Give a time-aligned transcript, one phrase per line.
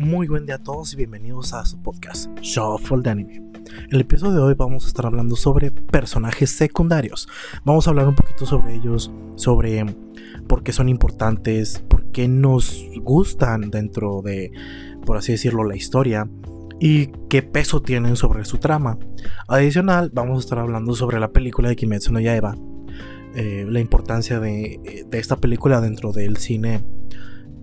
[0.00, 3.34] Muy buen día a todos y bienvenidos a su podcast Shuffle de Anime.
[3.34, 7.28] En el episodio de hoy vamos a estar hablando sobre personajes secundarios.
[7.66, 9.84] Vamos a hablar un poquito sobre ellos, sobre
[10.48, 14.52] por qué son importantes, por qué nos gustan dentro de,
[15.04, 16.26] por así decirlo, la historia
[16.80, 18.98] y qué peso tienen sobre su trama.
[19.48, 22.56] Adicional, vamos a estar hablando sobre la película de Kimetsu no Yaiba,
[23.34, 26.86] eh, la importancia de, de, esta película dentro del cine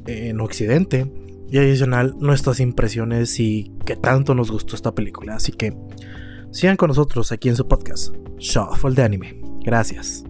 [0.05, 1.11] en Occidente
[1.49, 5.35] y adicional nuestras impresiones y qué tanto nos gustó esta película.
[5.35, 5.77] Así que
[6.51, 9.41] sigan con nosotros aquí en su podcast, Shuffle de Anime.
[9.61, 10.23] Gracias.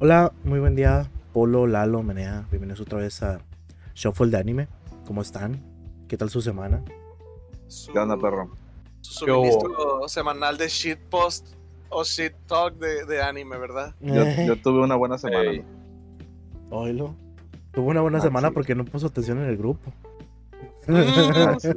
[0.00, 2.46] Hola, muy buen día, Polo, Lalo, Menea.
[2.50, 3.40] Bienvenidos otra vez a
[3.94, 4.68] Shuffle de Anime.
[5.04, 5.60] ¿Cómo están?
[6.06, 6.84] ¿Qué tal su semana?
[7.92, 8.50] ¿Qué onda, perro?
[9.00, 11.57] Su suministro semanal de shitpost
[11.90, 13.94] o shit talk de, de anime, ¿verdad?
[14.00, 15.50] Yo, yo, tuve una buena semana.
[15.50, 15.64] Hey.
[16.70, 17.14] Oilo.
[17.72, 18.54] Tuvo una buena ah, semana sí.
[18.54, 19.92] porque no puso atención en el grupo.
[20.88, 21.68] Ah, sí.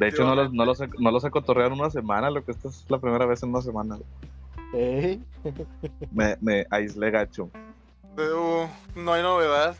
[0.00, 2.68] De hecho, no los, no, los, no los he cotorreado una semana, lo que esta
[2.68, 3.98] es la primera vez en una semana.
[4.72, 5.22] Hey.
[6.10, 7.50] Me, me aislé gacho.
[8.16, 8.66] Uh,
[8.98, 9.76] no hay novedad.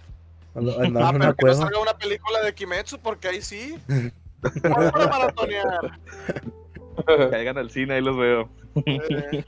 [0.54, 3.76] Ando, ah, pero que no salga una película de Kimetsu, porque ahí sí.
[4.62, 5.98] Vamos a maratonear.
[7.30, 8.48] Caigan al cine, ahí los veo.
[8.86, 9.44] Eh,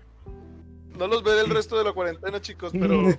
[0.98, 3.00] no los ve del resto de la cuarentena, chicos, pero.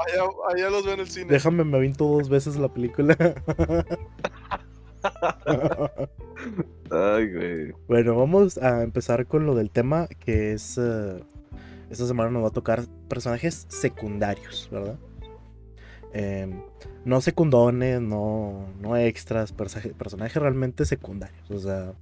[0.00, 1.26] Allá, allá los veo en el cine.
[1.26, 3.14] Déjame, me avinto dos veces la película.
[6.90, 7.72] Ay, güey.
[7.86, 10.78] Bueno, vamos a empezar con lo del tema que es.
[10.78, 11.20] Uh,
[11.90, 14.98] esta semana nos va a tocar personajes secundarios, ¿verdad?
[16.14, 16.48] Eh,
[17.04, 21.50] no secundones, no, no extras, personajes, personajes realmente secundarios.
[21.50, 21.92] O sea.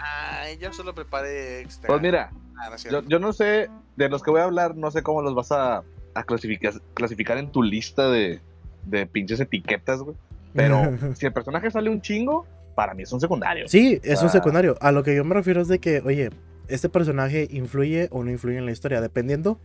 [0.00, 1.88] Ay, yo solo preparé extra.
[1.88, 4.90] Pues mira, ah, no yo, yo, no sé, de los que voy a hablar, no
[4.90, 5.82] sé cómo los vas a,
[6.14, 8.40] a clasificar, clasificar en tu lista de,
[8.84, 10.16] de pinches etiquetas, güey.
[10.54, 13.68] Pero si el personaje sale un chingo, para mí es un secundario.
[13.68, 14.76] Sí, es un secundario.
[14.80, 16.30] A lo que yo me refiero es de que, oye,
[16.68, 19.60] este personaje influye o no influye en la historia, dependiendo,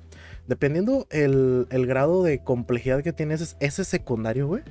[0.48, 4.64] dependiendo el, el grado de complejidad que tiene ese, ese secundario, güey.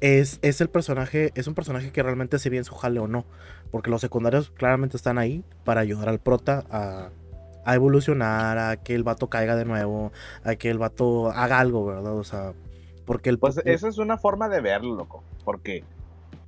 [0.00, 3.24] Es, es, el personaje, es un personaje que realmente se bien su jale o no.
[3.74, 7.08] Porque los secundarios claramente están ahí para ayudar al prota a,
[7.64, 10.12] a, evolucionar, a que el vato caiga de nuevo,
[10.44, 12.16] a que el vato haga algo, ¿verdad?
[12.16, 12.52] O sea,
[13.04, 13.40] porque el...
[13.40, 15.24] Pues esa es una forma de verlo, loco.
[15.44, 15.82] Porque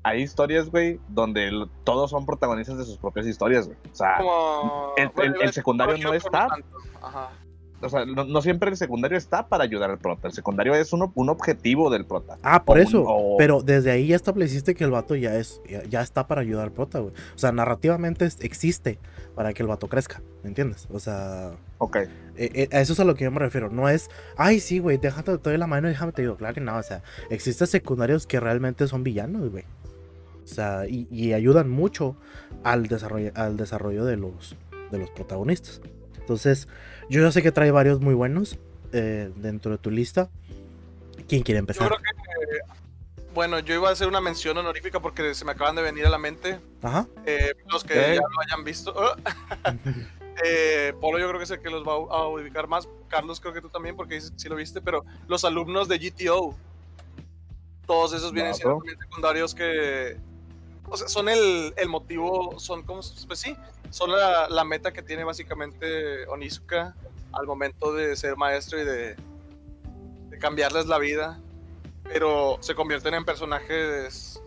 [0.05, 3.79] hay historias, güey, donde el, todos son protagonistas de sus propias historias, güey.
[3.91, 4.93] O sea, Como...
[4.97, 6.47] el, el, el, secundario no está.
[7.03, 7.31] Ajá.
[7.81, 10.29] O sea, no, no, siempre el secundario está para ayudar al prota.
[10.29, 12.39] El secundario es un, un objetivo del prota.
[12.43, 13.01] Ah, por o eso.
[13.01, 13.37] Un, o...
[13.37, 16.65] Pero desde ahí ya estableciste que el vato ya es ya, ya está para ayudar
[16.65, 17.13] al prota, güey.
[17.13, 18.99] O sea, narrativamente existe
[19.35, 20.23] para que el vato crezca.
[20.43, 20.89] ¿Me entiendes?
[20.91, 21.53] O sea.
[21.79, 21.97] Ok.
[21.97, 23.71] Eh, eh, a eso es a lo que yo me refiero.
[23.71, 26.37] No es, ay, sí, güey, déjate te doy la mano y déjame te digo.
[26.37, 26.77] Claro que no.
[26.77, 29.65] O sea, existen secundarios que realmente son villanos, güey.
[30.45, 32.17] O sea, y, y ayudan mucho
[32.63, 34.57] al desarrollo, al desarrollo de los,
[34.91, 35.81] de los protagonistas.
[36.27, 36.67] Entonces,
[37.09, 38.59] yo ya sé que trae varios muy buenos
[38.93, 40.29] eh, dentro de tu lista.
[41.29, 41.89] ¿Quién quiere empezar?
[41.89, 42.77] Yo creo que,
[43.33, 46.11] bueno, yo iba a hacer una mención honorífica porque se me acaban de venir a
[46.11, 46.59] la mente.
[46.83, 47.07] Ajá.
[47.25, 48.15] Eh, los que ¿Eh?
[48.17, 48.93] ya lo hayan visto.
[50.45, 52.89] eh, Polo yo creo que es el que los va a ubicar más.
[53.07, 56.57] Carlos creo que tú también porque sí lo viste, pero los alumnos de GTO.
[57.87, 60.17] Todos esos vienen no, siendo también secundarios que...
[60.89, 63.57] O sea, son el, el motivo, son como, pues sí,
[63.91, 66.95] son la, la, meta que tiene básicamente Onizuka
[67.33, 69.17] al momento de ser maestro y de,
[70.29, 71.41] de, cambiarles la vida.
[72.05, 74.41] Pero se convierten en personajes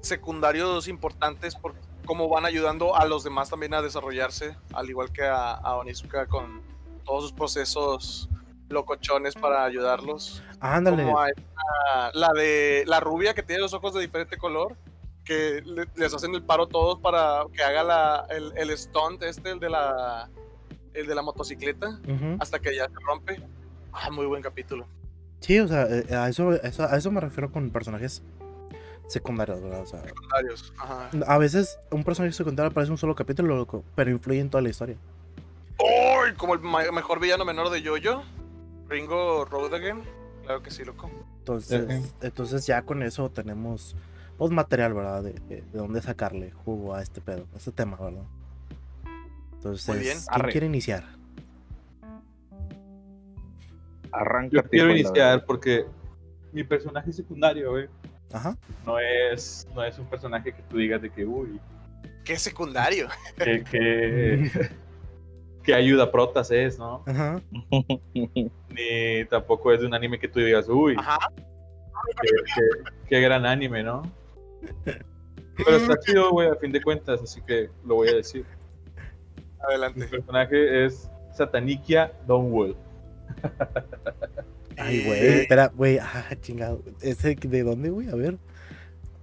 [0.00, 1.74] secundarios importantes por
[2.04, 6.26] cómo van ayudando a los demás también a desarrollarse, al igual que a, a Onizuka
[6.26, 6.60] con
[7.04, 8.28] todos sus procesos
[8.68, 10.42] locochones para ayudarlos.
[10.60, 11.04] Ándale.
[11.04, 11.18] Como
[12.14, 14.76] la de la rubia que tiene los ojos de diferente color
[15.24, 15.62] que
[15.94, 19.70] les hacen el paro todos para que haga la, el, el stunt este, el de
[19.70, 20.28] la,
[20.94, 22.36] el de la motocicleta, uh -huh.
[22.40, 23.40] hasta que ya se rompe.
[23.92, 24.86] Ah, muy buen capítulo.
[25.40, 28.22] Sí, o sea, eh, a eso, a eso me refiero con personajes
[29.08, 29.82] secundarios, ¿verdad?
[29.82, 31.10] O sea, secundarios, ajá.
[31.26, 34.70] A veces un personaje secundario aparece un solo capítulo, loco, pero influye en toda la
[34.70, 34.96] historia.
[35.78, 36.22] ¡Oh!
[36.36, 36.60] Como el
[36.92, 38.22] mejor villano menor de Yoyo,
[38.88, 40.02] Ringo Rodagen.
[40.44, 41.10] Claro que sí, loco.
[41.38, 42.10] Entonces, uh -huh.
[42.22, 43.94] entonces ya con eso tenemos
[44.38, 45.22] pues material, ¿verdad?
[45.22, 48.24] De, de, de, dónde sacarle jugo a este pedo, a este tema, ¿verdad?
[49.54, 50.18] Entonces, Muy bien.
[50.34, 51.04] ¿quién quiere iniciar?
[54.10, 54.56] Arranca.
[54.56, 55.86] Yo quiero iniciar porque
[56.52, 57.88] mi personaje secundario, güey.
[58.32, 58.56] Ajá.
[58.84, 61.60] No es, no es un personaje que tú digas de que, uy.
[62.24, 63.08] ¿Qué secundario?
[63.36, 64.50] Que, que,
[65.62, 67.02] qué ayuda protas es, ¿no?
[67.06, 67.40] Ajá.
[68.14, 71.18] Ni tampoco es de un anime que tú digas, uy, Ajá.
[72.20, 74.02] qué, qué- qué gran anime, ¿no?
[74.84, 78.44] Pero está chido, güey, a fin de cuentas, así que lo voy a decir.
[79.36, 80.06] Mi Adelante.
[80.06, 82.74] personaje es Satanikia Donwell.
[84.76, 85.26] Ay, güey.
[85.42, 85.98] Espera, güey.
[85.98, 86.82] Ah, chingado.
[87.00, 88.08] ¿Ese de dónde, güey?
[88.08, 88.38] A ver.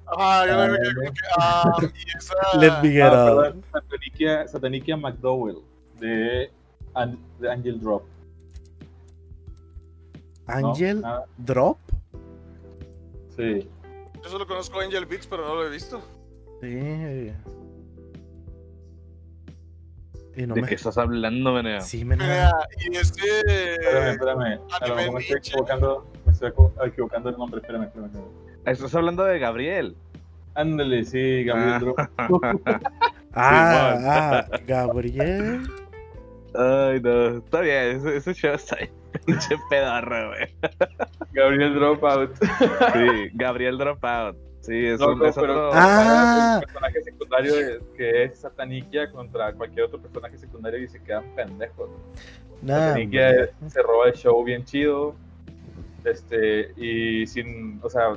[0.08, 1.20] Ah, yo Ah, me quedé como que.
[1.38, 2.34] Ah, y esa.
[2.58, 5.58] Let me get Ah, perdón, Satanikia, Satanikia McDowell
[6.00, 6.52] de,
[6.94, 8.04] An- de Angel Drop.
[10.48, 10.70] ¿no?
[10.70, 11.78] Angel Ah, Drop.
[13.36, 13.70] sí.
[14.24, 16.02] Yo solo conozco Angel Beats, pero no lo he visto.
[16.62, 17.32] Sí.
[20.36, 20.68] Y no ¿De me.
[20.68, 21.82] qué estás hablando, Menea?
[21.82, 23.22] Sí, me Mira, y este.
[23.74, 24.42] Espérame, espérame.
[24.82, 26.52] A lo Anime mejor me estoy equivocando, me estoy
[26.86, 27.60] equivocando el nombre.
[27.62, 28.08] Espérame, espérame.
[28.08, 28.30] espérame.
[28.66, 29.96] Estás hablando de Gabriel.
[30.56, 32.30] Ándale, sí, Gabriel Ah.
[33.34, 35.62] Ah, ah, Gabriel.
[36.56, 37.38] Ay, no.
[37.38, 38.90] Está bien, ese, ese show está bien.
[39.26, 40.48] Pinche pedorro, güey.
[41.34, 42.36] Gabriel Dropout.
[42.94, 44.36] Sí, Gabriel Dropout.
[44.62, 46.60] Sí, es No, un no, es pero otro- Ah.
[46.60, 47.54] el personaje secundario
[47.96, 51.90] que es Satanikia contra cualquier otro personaje secundario y se quedan pendejos.
[52.62, 53.52] Nah, Satanikia hombre.
[53.70, 55.16] se roba el show bien chido.
[56.04, 58.14] Este, y sin, o sea,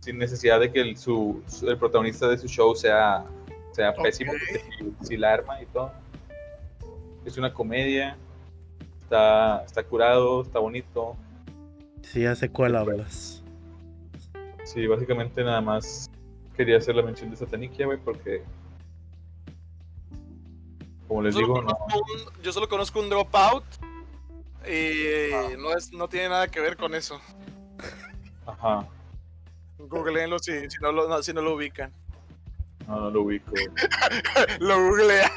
[0.00, 3.24] sin necesidad de que el, su, su- el protagonista de su show sea,
[3.72, 5.92] sea pésimo, porque sí, sí la arma y todo.
[7.24, 8.16] Es una comedia,
[9.12, 11.16] está, está curado, está bonito.
[12.02, 13.42] Sí, sé cuál hablas.
[14.64, 16.10] Sí, básicamente nada más
[16.56, 18.42] quería hacer la mención de Satanikia, güey, porque.
[21.06, 21.72] Como les Yo digo, no.
[21.72, 23.64] un, yo solo conozco un Dropout.
[24.66, 25.50] Y Ah.
[25.58, 27.20] no, es, no tiene nada que ver con eso.
[28.46, 28.86] Ajá,
[29.78, 31.92] Googleenlo si, si, no lo, no, si no lo ubican.
[32.86, 33.52] no, no lo ubico.
[34.60, 35.30] Lo googlea.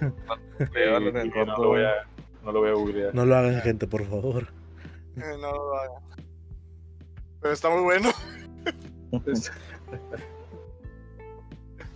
[0.58, 2.06] No, lo voy a,
[2.46, 3.14] no lo voy a googlear.
[3.14, 4.44] No lo hagan, gente, por favor.
[5.16, 6.02] Eh, No lo hagan.
[7.40, 8.08] Pero está muy bueno.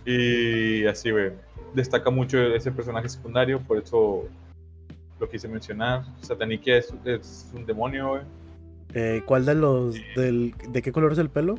[0.05, 1.31] y así, güey.
[1.73, 4.25] Destaca mucho ese personaje secundario, por eso
[5.19, 6.03] lo quise mencionar.
[6.21, 8.21] Satanikia es, es un demonio, güey.
[8.93, 9.95] Eh, ¿Cuál de los.
[10.15, 11.55] Del, ¿De qué color es el pelo?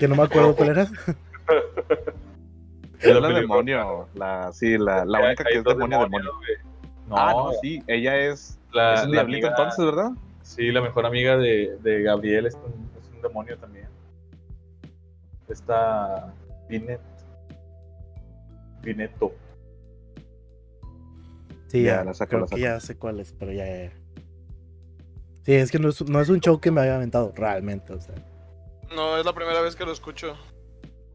[0.00, 0.88] Que no me acuerdo cuál era.
[3.00, 3.28] Es película.
[3.40, 4.08] demonio.
[4.14, 6.32] La, sí, la, la Hay- única que hay es demonio, demonios, demonio.
[7.08, 7.82] No, ah, no, sí.
[7.86, 8.58] Ella es.
[8.72, 10.10] la, es un la diablito amiga- entonces, ¿verdad?
[10.42, 13.88] Sí, la mejor amiga de, de Gabriel es un, es un demonio también.
[15.48, 16.32] Está
[16.68, 17.00] Binet.
[18.82, 19.32] Bineto.
[21.68, 22.60] Sí, Ya, ya, la saco, creo la que saco.
[22.60, 23.92] ya sé cuál es, pero ya, ya.
[25.44, 28.00] Sí, es que no es, no es un show que me haya aventado, realmente, o
[28.00, 28.14] sea.
[28.94, 30.34] No, es la primera vez que lo escucho.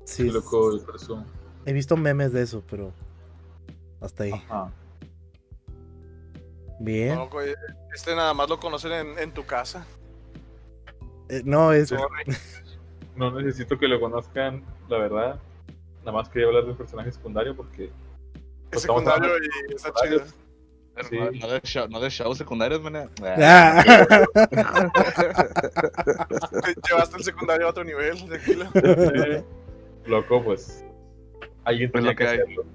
[0.05, 1.23] Sí, Sí, loco, eso.
[1.65, 2.91] he visto memes de eso, pero
[4.01, 4.31] hasta ahí.
[4.31, 4.71] Ajá.
[6.83, 7.15] Bien.
[7.15, 7.53] No, güey,
[7.93, 9.85] este nada más lo conocen en, en tu casa.
[11.29, 11.89] Eh, no, es...
[11.89, 12.25] Sorry.
[13.15, 15.39] No necesito que lo conozcan, la verdad.
[15.99, 17.83] Nada más quería hablar de un personaje secundario porque.
[17.83, 17.91] Es
[18.71, 20.23] Pues estamos secundario y está chido.
[21.09, 21.39] Sí.
[21.39, 23.09] No, de show, no de shows secundarios, Menea.
[23.21, 23.83] Ah.
[26.63, 28.65] Te Llevaste el secundario a otro nivel, tranquilo.
[28.73, 30.09] Sí.
[30.09, 30.83] Loco, pues.
[31.63, 32.65] Alguien Pues tenía que hacerlo.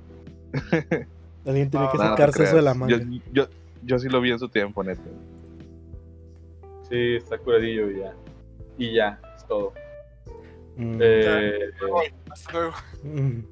[1.44, 2.76] Alguien tiene que No, no te sacarse eso de la.
[2.86, 2.98] Yo,
[3.32, 3.48] yo,
[3.82, 5.02] yo sí lo vi en su tiempo, neta.
[6.88, 8.14] Sí, está curadillo y ya.
[8.78, 9.72] Y ya, es todo.
[10.76, 11.70] Mm, Eh,
[12.30, 12.72] Hasta luego.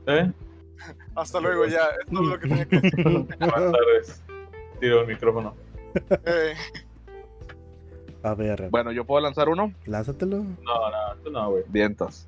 [0.07, 0.33] ¿eh?
[1.15, 1.89] Hasta luego, ya.
[2.01, 3.05] Es todo lo que tenía que decir.
[3.05, 4.23] Buenas tardes.
[4.81, 5.55] Tiro el micrófono.
[6.25, 6.55] Eh,
[8.23, 9.73] A ver, Bueno, yo puedo lanzar uno.
[9.87, 10.39] lánzatelo.
[10.39, 11.65] No, no, tú no, güey.
[11.69, 12.27] Vientos.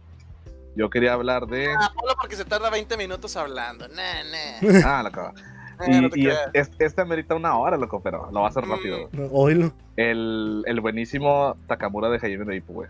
[0.75, 1.73] Yo quería hablar de.
[1.75, 3.89] ah, ponlo porque se tarda 20 minutos hablando.
[3.89, 4.81] Nah, nah.
[4.85, 5.33] Ah, loco.
[5.87, 6.51] Eh, no Y, y creas.
[6.55, 8.71] es- este amerita una hora, loco, pero lo va a hacer Mm.
[8.71, 9.09] rápido.
[9.31, 9.73] Oílo.
[9.97, 12.89] El, el buenísimo Takamura de Jaime Noipo, güey.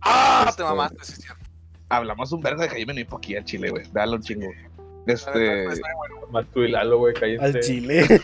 [0.00, 1.44] Ah, Este- te mamaste, sí, es cierto.
[1.88, 3.84] Hablamos un vergo de Jaime Noipo aquí al Chile, güey.
[3.92, 4.48] Dale un chingo.
[5.06, 5.66] Este.
[6.30, 7.44] Más tú y Lalo, güey, cállense.
[7.44, 8.06] Al chile.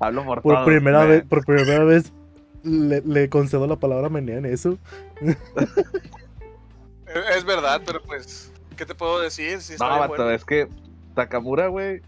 [0.00, 2.12] Hablo por Por primera vez, por primera vez
[2.62, 4.78] le, le concedo la palabra a Menea en eso.
[7.34, 9.60] Es- verdad, pero pues, ¿qué te puedo decir?
[9.62, 10.30] Si está No, bien bueno.
[10.30, 10.68] es que
[11.16, 12.02] Takamura, güey.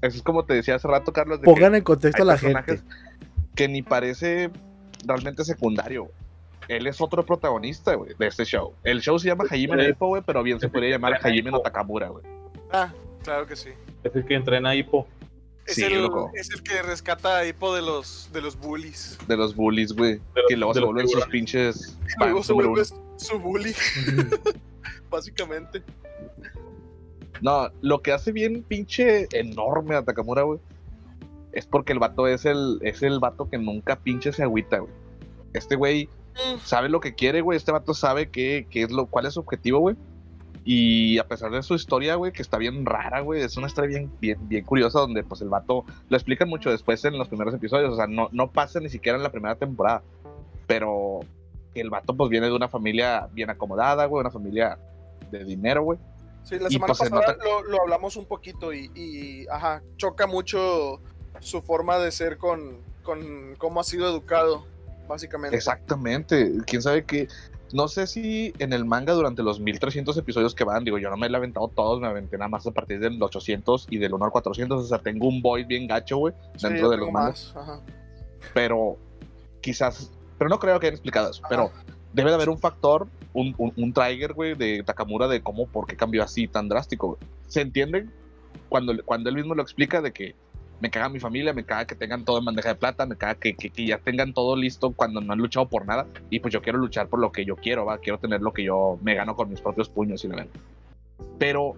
[0.00, 1.40] Eso es como te decía hace rato, Carlos.
[1.40, 2.80] de Pongan que en contexto a la gente.
[3.54, 4.50] Que ni parece
[5.04, 6.04] realmente secundario.
[6.04, 6.14] güey.
[6.68, 8.72] Él es otro protagonista, güey, de este show.
[8.82, 12.08] El show se llama Hajime Noipo, güey, pero bien se podría llamar Hajime no Takamura,
[12.08, 12.24] güey.
[12.72, 12.92] Ah,
[13.22, 13.70] claro que sí.
[14.02, 15.06] Es el que entrena a Hippo.
[15.66, 16.30] Es, Sí, el, loco.
[16.34, 19.18] es el que rescata a Hippo de los, de los bullies.
[19.26, 20.20] De los bullies, güey.
[20.48, 21.98] Que luego se vuelven sus pinches.
[22.08, 22.84] Y luego se vuelve
[23.16, 23.74] su bully,
[25.10, 25.82] básicamente.
[27.40, 30.60] No, lo que hace bien pinche enorme a Takamura, güey,
[31.52, 34.92] es porque el vato es el, es el vato que nunca pinche se agüita, güey.
[35.54, 36.08] Este güey
[36.62, 37.56] sabe lo que quiere, güey.
[37.56, 39.96] Este vato sabe qué, qué es lo, cuál es su objetivo, güey.
[40.64, 43.88] Y a pesar de su historia, güey, que está bien rara, güey, es una historia
[43.88, 47.54] bien, bien, bien curiosa donde pues el vato lo explican mucho después en los primeros
[47.54, 50.02] episodios, o sea, no, no pasa ni siquiera en la primera temporada,
[50.66, 51.20] pero
[51.72, 54.76] el vato pues viene de una familia bien acomodada, güey, una familia
[55.30, 56.00] de dinero, güey.
[56.46, 61.00] Sí, la semana pues, pasada lo, lo hablamos un poquito y, y, ajá, choca mucho
[61.40, 64.64] su forma de ser con, con cómo ha sido educado,
[65.08, 65.56] básicamente.
[65.56, 67.26] Exactamente, quién sabe qué.
[67.72, 71.16] No sé si en el manga durante los 1300 episodios que van, digo, yo no
[71.16, 74.24] me he aventado todos, me aventé nada más a partir del 800 y del 1
[74.24, 77.10] al 400, o sea, tengo un void bien gacho, güey, Sí, dentro yo de los
[77.10, 77.52] mangas.
[78.54, 78.96] pero
[79.60, 81.72] quizás, pero no creo que hayan explicado eso, pero
[82.16, 85.86] debe de haber un factor, un, un, un trigger, güey, de Takamura de cómo, por
[85.86, 87.08] qué cambió así tan drástico.
[87.08, 87.18] güey.
[87.46, 88.06] ¿Se entiende?
[88.70, 90.34] Cuando, cuando él mismo lo explica de que
[90.80, 93.34] me caga mi familia, me caga que tengan todo en bandeja de plata, me caga
[93.34, 96.54] que, que, que ya tengan todo listo cuando no han luchado por nada, y pues
[96.54, 99.14] yo quiero luchar por lo que yo quiero, va, quiero tener lo que yo me
[99.14, 100.50] gano con mis propios puños y la verdad.
[101.38, 101.74] Pero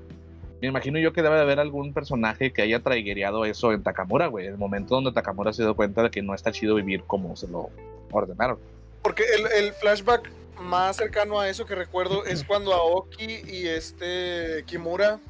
[0.62, 4.28] me imagino yo que debe de haber algún personaje que haya traigereado eso en Takamura,
[4.28, 4.47] güey.
[4.47, 7.49] El momento donde Takamura se dio cuenta de que no está chido vivir como se
[7.49, 7.71] lo
[8.12, 8.59] ordenaron.
[9.02, 14.64] Porque el, el flashback más cercano a eso que recuerdo es cuando Aoki y este
[14.66, 15.20] Kimura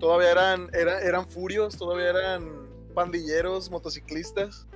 [0.00, 2.48] todavía eran, era- eran furios, todavía eran
[2.94, 4.66] pandilleros, motociclistas.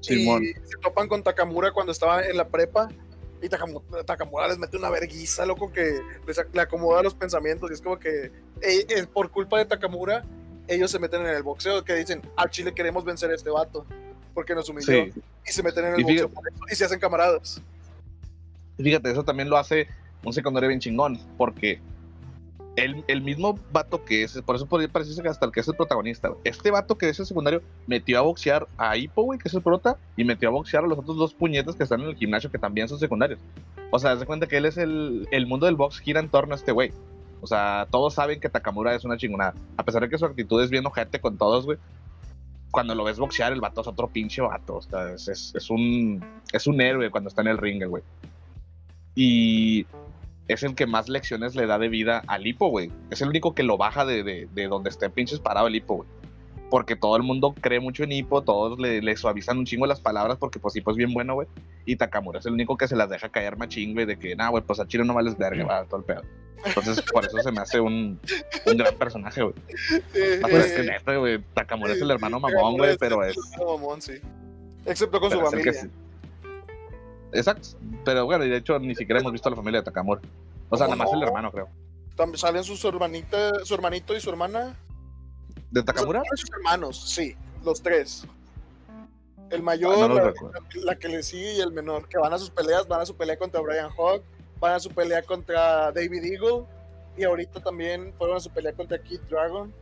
[0.00, 0.44] Simón.
[0.44, 2.88] Y se topan con Takamura cuando estaba en la prepa.
[3.42, 7.70] Y Takamura, Takamura les mete una verguiza, loco, que les le acomoda los pensamientos.
[7.70, 8.26] Y es como que
[8.60, 10.24] eh, eh, por culpa de Takamura,
[10.66, 11.84] ellos se meten en el boxeo.
[11.84, 13.86] Que dicen, al Chile queremos vencer a este vato.
[14.38, 14.86] Porque nos humilló.
[14.86, 15.12] Sí.
[15.48, 17.60] Y se meten en el Y boxeo fíjate- y se hacen camaradas.
[18.76, 19.88] Fíjate, eso también lo hace
[20.24, 21.80] un secundario bien chingón, porque
[22.76, 25.66] el, el mismo vato que es, por eso podría parecerse que hasta el que es
[25.66, 29.48] el protagonista, este vato que es el secundario metió a boxear a Hippo, güey, que
[29.48, 32.10] es el prota, y metió a boxear a los otros dos puñetas que están en
[32.10, 33.40] el gimnasio, que también son secundarios.
[33.90, 36.54] O sea, se cuenta que él es el, el mundo del box gira en torno
[36.54, 36.92] a este güey.
[37.40, 39.54] O sea, todos saben que Takamura es una chingonada.
[39.76, 41.78] A pesar de que su actitud es bien ojete con todos, güey.
[42.70, 44.76] Cuando lo ves boxear, el vato es otro pinche vato.
[44.76, 48.02] O sea, es, es- un, es un héroe cuando está en el ring, güey.
[49.14, 49.86] Y
[50.46, 52.90] es el que más lecciones le da de vida al hipo, güey.
[53.10, 55.96] Es el único que lo baja de, de, de donde esté pinches parado el hipo,
[55.96, 56.08] güey.
[56.70, 60.00] Porque todo el mundo cree mucho en hipo, todos le, le suavizan un chingo las
[60.00, 61.48] palabras porque pues hipo es bien bueno, güey.
[61.86, 64.50] Y Takamura es el único que se las deja caer machín, güey, de que, nah,
[64.50, 66.22] güey, pues a Chile no vales verga, va, todo el pedo.
[66.64, 68.20] Entonces, por eso se me hace un,
[68.66, 69.54] un gran personaje, güey.
[70.14, 73.36] Es que neta, güey, Takamura es el hermano mamón, güey, pero es...
[73.58, 74.14] mamón, sí.
[74.84, 75.72] Excepto con su familia.
[75.72, 75.88] sí.
[77.32, 77.68] Exacto,
[78.04, 80.20] pero bueno, y de hecho ni siquiera hemos visto a la familia de Takamura.
[80.70, 81.26] O sea, ¿Cómo nada más el no?
[81.26, 81.68] hermano, creo.
[82.34, 84.74] Salen sus hermanitas, su hermanito y su hermana.
[85.70, 86.22] ¿De Takamura?
[86.28, 88.24] Son sus hermanos, sí, los tres.
[89.50, 90.34] El Ah, mayor, no los
[90.84, 93.14] la, que le sigue y el menor, que van a sus peleas, van a su
[93.16, 94.22] pelea contra Brian Hawk,
[94.60, 96.64] van a su pelea contra David Eagle,
[97.16, 99.72] y ahorita también fueron a su pelea contra Kid Dragon.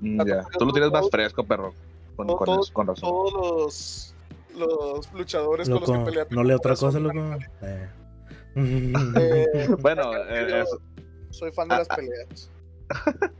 [0.00, 0.44] Mm, ya.
[0.58, 1.74] Tú lo tienes más fresco, perro.
[2.16, 3.08] Con, Todo- con, todo- eso, con razón.
[3.10, 4.14] Todos los,
[4.56, 6.26] los luchadores con los que pelea.
[6.30, 7.18] no leo otra cosa, loco.
[7.62, 7.88] Eh.
[8.56, 10.64] Eh, Bueno, eh,
[11.30, 11.96] soy fan de Ah, las ah.
[11.96, 12.50] peleas.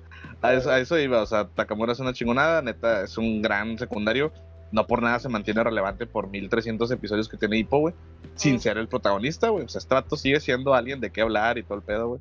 [0.42, 1.22] a, eso, a eso iba.
[1.22, 4.32] O sea, Takamura es una chingonada, neta, es un gran secundario.
[4.72, 7.94] No por nada se mantiene relevante por 1300 episodios que tiene Hippo, güey.
[8.34, 9.64] Sin ser el protagonista, güey.
[9.64, 12.20] O sea, vato sigue siendo alguien de qué hablar y todo el pedo, güey.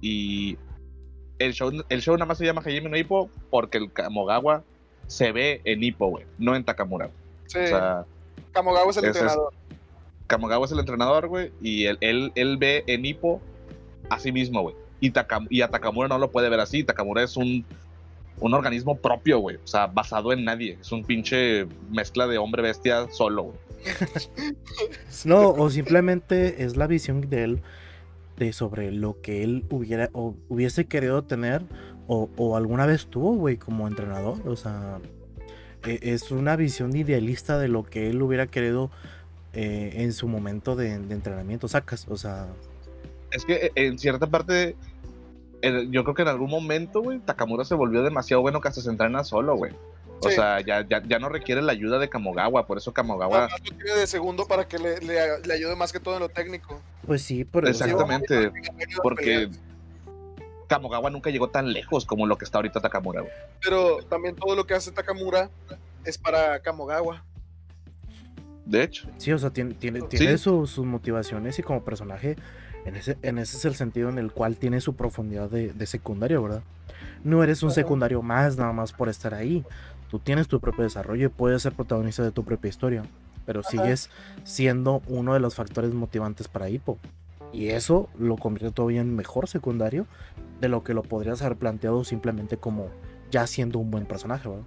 [0.00, 0.56] Y
[1.38, 4.64] el show, el show nada más se llama Hajime no Hippo porque el Kamogawa
[5.06, 7.10] se ve en Hippo, güey, no en Takamura.
[7.46, 8.04] Sí, O sea,
[8.52, 9.52] Kamogawa es el es- entrenador.
[10.26, 13.40] Kamogawa es el entrenador, güey, y él, él, él ve en Hippo
[14.08, 14.74] a sí mismo, güey.
[15.02, 16.84] Y, Takam- y a Takamura no lo puede ver así.
[16.84, 17.64] Takamura es un,
[18.40, 19.56] un organismo propio, güey.
[19.56, 20.78] O sea, basado en nadie.
[20.80, 23.56] Es un pinche mezcla de hombre-bestia solo, güey.
[25.24, 27.62] No, o simplemente es la visión de él
[28.36, 31.62] de sobre lo que él hubiera o hubiese querido tener
[32.06, 34.38] o, o alguna vez tuvo, güey, como entrenador.
[34.48, 34.98] O sea,
[35.84, 38.90] e- es una visión idealista de lo que él hubiera querido
[39.52, 42.06] eh, en su momento de, de entrenamiento, sacas.
[42.08, 42.46] O sea,
[43.32, 44.76] Es que eh, en cierta parte,
[45.90, 48.90] yo creo que en algún momento, güey, Takamura se volvió demasiado bueno que hasta se
[48.90, 49.72] entrena solo, güey.
[50.24, 50.34] O Sí.
[50.36, 53.36] sea, ya, ya, ya no requiere la ayuda de Kamogawa, por eso Kamogawa...
[53.38, 56.14] Nada más lo tiene de segundo para que le, le- le ayude más que todo
[56.14, 56.80] en lo técnico.
[57.06, 59.50] pues sí, pero Exactamente, Sí, porque.
[60.68, 63.32] Kamogawa nunca llegó tan lejos como lo que está ahorita Takamura, güey.
[63.62, 65.50] Pero también todo lo que hace Takamura
[66.04, 67.22] es para Kamogawa.
[68.64, 69.08] De hecho.
[69.18, 70.44] Sí, o sea, tiene, tiene, tiene Sí.
[70.44, 72.36] su- sus motivaciones y como personaje
[72.84, 75.86] En ese, en ese es el sentido en el cual tiene su profundidad de, de
[75.86, 76.62] secundario, ¿verdad?
[77.24, 79.64] No eres un secundario más nada más por estar ahí.
[80.10, 83.04] Tú tienes tu propio desarrollo y puedes ser protagonista de tu propia historia.
[83.46, 84.10] Pero sigues
[84.44, 86.98] siendo uno de los factores motivantes para Hippo.
[87.52, 90.06] Y eso lo convierte todavía en mejor secundario
[90.60, 92.88] de lo que lo podrías haber planteado simplemente como
[93.30, 94.64] ya siendo un buen personaje, ¿verdad?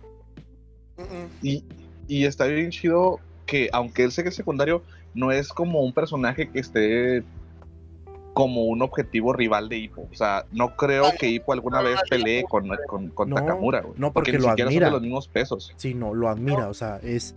[1.41, 1.63] Y,
[2.07, 5.93] y está bien chido que, aunque él sea que es secundario, no es como un
[5.93, 7.23] personaje que esté
[8.35, 10.07] como un objetivo rival de Hippo.
[10.11, 13.93] O sea, no creo que Hippo alguna vez pelee con, con, con No, Takamura, güey.
[13.97, 14.87] no, porque ni lo siquiera admira.
[14.87, 15.73] son de los mismos pesos.
[15.77, 17.33] Sí, no, lo admira, o sea, es,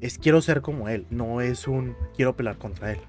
[0.00, 3.00] es quiero ser como él, no es un quiero pelear contra él.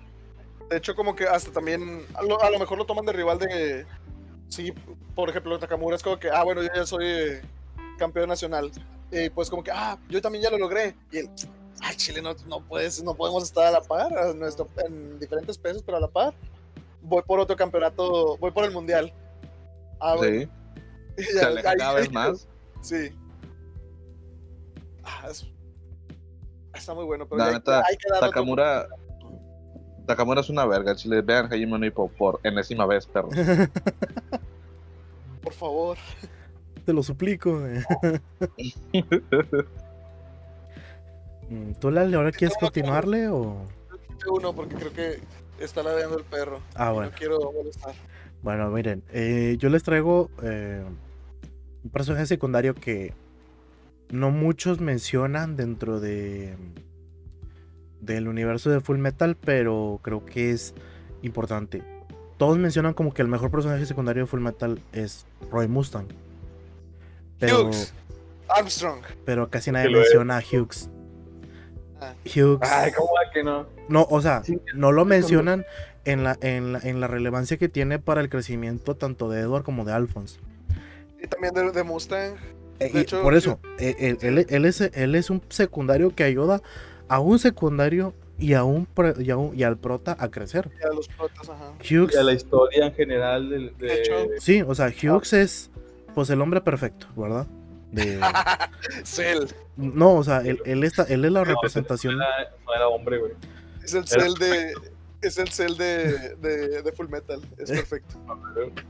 [0.70, 3.40] De hecho, como que hasta también, a lo, a lo mejor lo toman de rival
[3.40, 3.88] de,
[4.48, 4.72] sí,
[5.16, 7.42] por ejemplo, Takamura es como que, ah, bueno, yo ya soy eh,
[7.98, 8.72] campeón nacional.
[9.12, 10.96] Y pues como que, ah, yo también ya lo logré.
[11.12, 11.30] Y él,
[11.82, 15.58] ay, Chile, no, no, puedes, no podemos estar a la par, a nuestro, en diferentes
[15.58, 16.34] pesos, pero a la par.
[17.02, 19.14] Voy por otro campeonato, voy por el mundial.
[20.00, 20.16] Ah.
[20.22, 20.48] Sí,
[21.18, 22.48] Y se ya- aleja ahí- cada vez más.
[22.82, 23.10] Sí.
[25.04, 25.48] Ah, es-
[26.74, 28.88] está muy bueno, pero La ya- neta, hay que otro- Takamura.
[30.08, 30.96] Takamura es una verga.
[30.98, 33.30] Si le vean Hajime no Ippo por enésima vez, perro.
[35.44, 35.98] por favor.
[36.86, 37.62] Te lo suplico.
[37.68, 37.84] eh.
[41.50, 43.58] Mm, ¿Tú, Lali, ahora quieres continuarle o...?
[44.32, 45.20] Uno, porque creo que
[45.66, 46.62] está ladrando el perro.
[46.76, 47.12] Ah, bueno.
[47.12, 47.94] No quiero molestar.
[48.42, 50.84] Bueno, miren, eh, yo les traigo eh,
[51.84, 53.14] un personaje secundario que
[54.10, 56.56] no muchos mencionan dentro de
[58.02, 60.74] del universo de Full Metal, pero creo que es
[61.22, 61.84] importante.
[62.38, 66.08] Todos mencionan como que el mejor personaje secundario de Full Metal es Roy Mustang.
[67.38, 67.94] Pero, Hughes.
[68.50, 69.02] Armstrong.
[69.24, 70.90] pero casi nadie menciona a Hughes.
[72.26, 72.60] Hughes.
[72.70, 73.66] Ay, ¿cómo va que no?
[73.90, 74.60] No, o sea, Sí.
[74.74, 75.66] no lo mencionan
[76.06, 79.64] en la, en, la, en la relevancia que tiene para el crecimiento tanto de Edward
[79.64, 80.40] como de Alphonse.
[81.22, 82.36] Y también de, de Mustang.
[82.80, 86.16] Eh, De y hecho, por eso, eh, él, él- él es, él es un secundario
[86.16, 86.62] que ayuda
[87.08, 90.72] a un secundario y, a un, pro- y, a un- y al prota a crecer.
[90.82, 91.74] Y a los protas, ajá.
[91.80, 95.34] Hughes, Y a la historia en general del- de, De hecho, sí, o sea, Hughes
[95.34, 95.70] es
[96.16, 97.46] pues el hombre perfecto, ¿verdad?
[97.92, 98.20] De,
[99.04, 99.46] Cell.
[99.76, 102.18] no, o sea, él, él, está, él es la No, representación.
[102.18, 103.34] No era, no era hombre, güey.
[103.84, 104.74] Es el Era Cell de.
[105.22, 107.42] Es el Cell de, de, de Full Metal.
[107.58, 108.16] Es perfecto.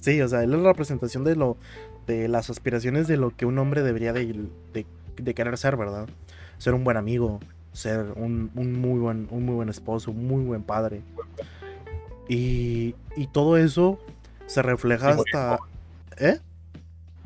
[0.00, 1.58] Sí, o sea, él es la representación de lo
[2.06, 4.24] de las aspiraciones de lo que un hombre debería de,
[4.72, 4.86] de-
[5.18, 6.08] de querer ser, ¿verdad?
[6.56, 7.40] Ser un buen amigo,
[7.72, 11.02] ser un, un muy buen un muy buen esposo, un muy buen padre.
[12.28, 13.98] Y, y todo eso
[14.46, 15.58] se refleja Y hasta
[16.18, 16.38] ¿Eh?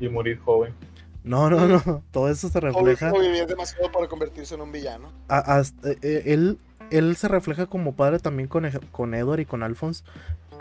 [0.00, 0.72] Y morir joven.
[1.22, 5.12] No, no, no, todo eso se refleja o vivir demasiado para convertirse en un villano.
[5.28, 6.58] a- hasta- eh, él,
[6.90, 10.04] él se refleja como padre también con, con Edward y con Alphonse,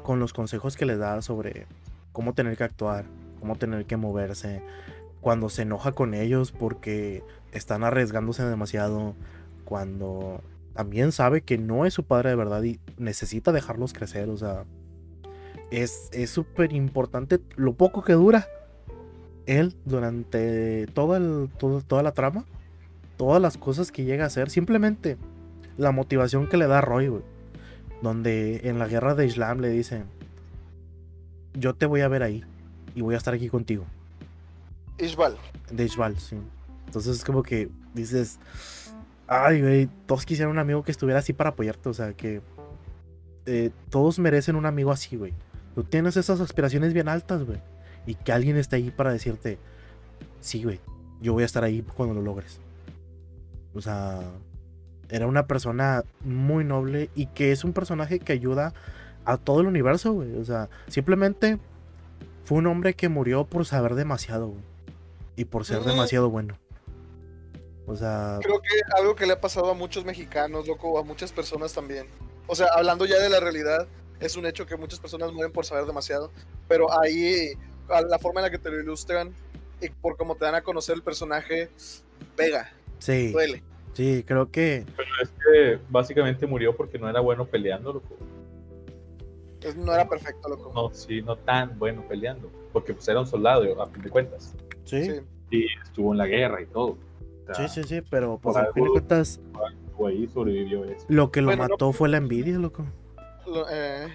[0.03, 1.65] con los consejos que le da sobre
[2.11, 3.05] cómo tener que actuar,
[3.39, 4.61] cómo tener que moverse,
[5.21, 9.15] cuando se enoja con ellos porque están arriesgándose demasiado,
[9.65, 10.41] cuando
[10.73, 14.65] también sabe que no es su padre de verdad y necesita dejarlos crecer, o sea,
[15.71, 18.47] es es súper importante lo poco que dura
[19.57, 22.45] él durante todo el, todo- toda la trama
[23.17, 25.17] todas las cosas que llega a hacer, simplemente
[25.77, 27.21] la motivación que le da Roy, güey.
[28.01, 30.05] Donde en la guerra de Islam le dicen,
[31.53, 32.45] yo te voy a ver ahí
[32.95, 33.83] y voy a estar aquí contigo.
[34.99, 35.35] Ishbal.
[35.69, 36.37] De Ishbal, sí.
[36.85, 38.39] Entonces es como que dices,
[39.27, 42.41] ay, güey, todos quisieran un amigo que estuviera así para apoyarte, o sea, que
[43.45, 45.33] eh, todos merecen un amigo así, güey.
[45.75, 47.59] Tú tienes esas aspiraciones bien altas, güey.
[48.09, 49.59] Y que alguien esté ahí para decirte,
[50.41, 50.79] sí, güey,
[51.21, 52.59] yo voy a estar ahí cuando lo logres.
[53.75, 54.21] O sea,
[55.09, 58.73] era una persona muy noble y que es un personaje que ayuda
[59.25, 60.35] a todo el universo, güey.
[60.37, 61.59] O sea, simplemente
[62.45, 64.63] fue un hombre que murió por saber demasiado, güey.
[65.35, 65.89] Y por ser Ujú.
[65.89, 66.57] demasiado bueno.
[67.85, 68.69] O sea, Creo que
[68.99, 72.07] algo que le ha pasado a muchos mexicanos, loco, a muchas personas también.
[72.47, 73.87] O sea, hablando ya de la realidad,
[74.19, 76.31] es un hecho que muchas personas mueren por saber demasiado.
[76.67, 77.53] Pero ahí,
[77.89, 79.31] a la forma en la que te lo ilustran
[79.81, 81.69] y por cómo te dan a conocer el personaje,
[82.35, 83.63] pega, sí, duele.
[83.93, 88.15] sí, creo que Pero es que básicamente murió porque no era bueno peleando, loco.
[89.77, 90.71] No era perfecto, loco.
[90.73, 92.49] No, sí, no tan bueno peleando.
[92.71, 94.53] Porque pues era un soldado, a fin de cuentas.
[94.85, 95.19] sí, Sí.
[95.51, 96.97] Y estuvo en la guerra y todo.
[97.49, 99.39] O sea, sí, sí, sí, pero pues al fin de cuentas,
[99.85, 101.05] estuvo ahí, sobrevivió eso.
[101.09, 102.85] lo que lo Bueno, no- mató fue la envidia, loco.
[103.47, 104.07] Lo- eh,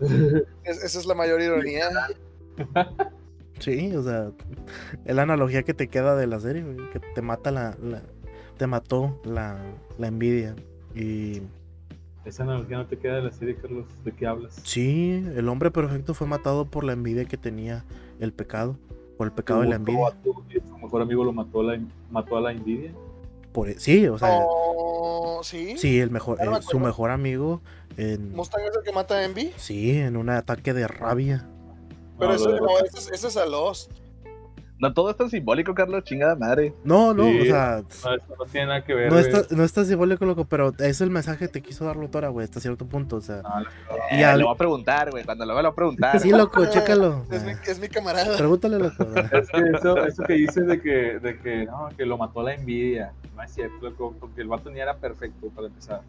[0.64, 1.88] es- esa es la mayor ironía.
[3.58, 4.32] Sí, o sea,
[5.04, 8.02] es la analogía que te queda de la serie, güey, que te mata la, la-
[8.58, 9.56] te mató la,
[9.98, 10.56] la envidia
[10.96, 11.42] y
[12.24, 13.86] Esa analogía no te queda de la serie, Carlos.
[14.04, 14.60] ¿De qué hablas?
[14.64, 17.84] Sí, el hombre perfecto fue matado por la envidia que tenía
[18.18, 18.76] el pecado.
[19.16, 20.00] Por el pecado de la envidia.
[20.24, 22.92] tuvo- Su mejor amigo lo mató a la, mató a la envidia.
[23.52, 25.76] Por, e, sí, o sea, Oh, ¿sí?
[25.76, 27.60] sí, el mejor, eh, su mejor amigo
[27.96, 29.52] en, ¿Mustang es el que mata a Envy?
[29.56, 31.46] sí, en un ataque de rabia.
[32.26, 33.90] Pero No, lo de- no, ese, es- ese es a Lost.
[34.78, 36.74] No todo es tan simbólico, Carlos, chingada madre.
[36.82, 39.12] No, no, Sí, o sea, No, eso no tiene nada que ver.
[39.12, 42.30] no está, no está simbólico, loco, pero es el mensaje que te quiso dar Lotora,
[42.30, 43.42] güey, hasta cierto punto, o sea.
[43.42, 43.70] No, la-
[44.10, 45.22] Y Eh, al- Le voy a preguntar, güey.
[45.22, 46.18] Cuando lo vea, lo voy a preguntar.
[46.18, 47.24] Sí, loco, chécalo.
[47.30, 48.36] Es mi, Ah, es mi camarada.
[48.36, 49.04] Pregúntale, loco.
[49.32, 52.54] Es que eso, eso que dices de que, de que, no, que lo mató la
[52.54, 53.12] envidia.
[53.36, 56.00] No es cierto, loco, porque el vato ni era perfecto para empezar.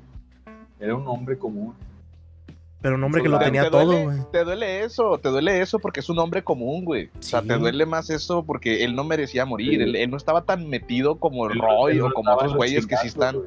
[0.80, 1.76] Era un hombre común.
[2.84, 4.18] Pero un hombre que Te- lo Te- tenía te todo, güey.
[4.32, 7.06] Te duele eso, te duele eso porque es un hombre común, güey.
[7.18, 9.78] O sea, te duele más eso porque él no merecía morir.
[9.78, 9.84] Sí.
[9.84, 13.08] Él, él no estaba tan metido como el Roy o como otros güeyes que sí
[13.08, 13.38] están.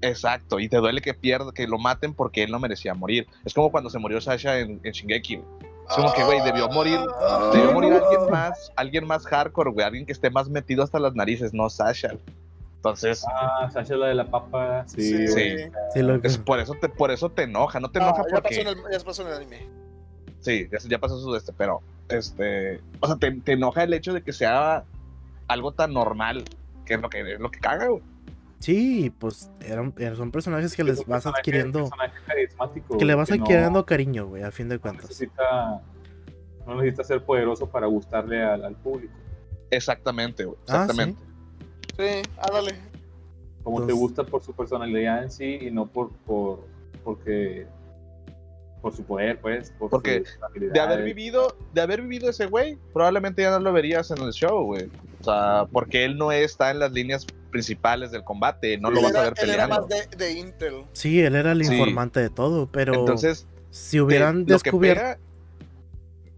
[0.00, 3.26] Exacto, y te duele que pierda, que lo maten porque él no merecía morir.
[3.44, 5.34] Es como cuando se murió Sasha en, en Shingeki.
[5.88, 6.98] Es como que, güey, debió morir,
[7.52, 11.14] debió morir alguien más, alguien más hardcore, güey, alguien que esté más metido hasta las
[11.14, 12.14] narices, no Sasha.
[12.82, 14.82] Entonces, Ah, Sasha la de la papa.
[14.88, 15.56] Sí, Sí, sí.
[15.94, 18.42] Sí, es por eso te, por eso te enoja, no te Ah, enoja ya, pasó
[18.42, 18.60] porque.
[18.60, 19.68] en el, ya pasó en el anime.
[20.40, 23.94] Sí, ya, ya pasó su de este, pero este, o sea, te, te enoja el
[23.94, 24.82] hecho de que sea
[25.46, 26.42] algo tan normal,
[26.84, 28.02] que es lo que es lo que caga, güey.
[28.58, 31.88] Sí, pues eran, eran- son personajes que Es les vas personaje- adquiriendo,
[32.98, 35.04] que le vas no- adquiriendo cariño, güey, a fin de No cuentas.
[35.08, 35.80] necesita,
[36.66, 39.14] no necesita ser poderoso para gustarle al, al público.
[39.70, 40.58] Exactamente, güey.
[40.68, 41.22] Ah, Exactamente.
[42.02, 42.74] Sí, ándale.
[43.62, 46.66] Como te gusta por su personalidad en sí y no por, por
[47.04, 47.66] porque
[48.80, 49.72] por su poder, pues.
[49.78, 50.24] Por Porque
[50.58, 54.32] De haber vivido, de haber vivido ese güey, probablemente ya no lo verías en el
[54.32, 54.90] show, güey.
[55.20, 59.14] O sea, porque él no está en las líneas principales del combate, no lo vas
[59.14, 59.86] a ver Él era peleando.
[59.88, 60.84] más de, de Intel.
[60.92, 61.72] Sí, él era el Sí.
[61.72, 65.20] informante de todo, pero Entonces, si hubieran descubierto...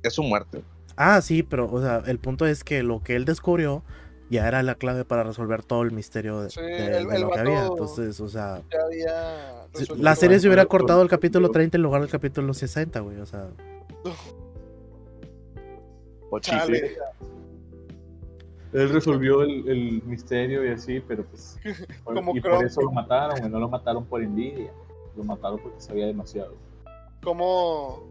[0.02, 0.62] es su muerte.
[0.96, 3.82] Ah, sí, pero, o sea, el punto es que lo que él descubrió
[4.34, 7.22] ya era la clave para resolver todo el misterio de, Sí, de- el- de el
[7.22, 7.66] lo que había.
[7.66, 9.66] Entonces, o sea, había.
[9.96, 13.26] la serie se hubiera cortado el capítulo 30 en lugar del capítulo 60, güey, o
[13.26, 13.48] sea.
[16.30, 16.40] O.
[16.40, 16.96] Chale.
[18.72, 21.58] Él resolvió el, el misterio y así, pero pues.
[22.04, 23.50] Como y por eso lo mataron, güey.
[23.50, 24.72] No lo mataron por envidia.
[25.16, 26.54] Lo mataron porque sabía demasiado.
[27.22, 28.02] Como,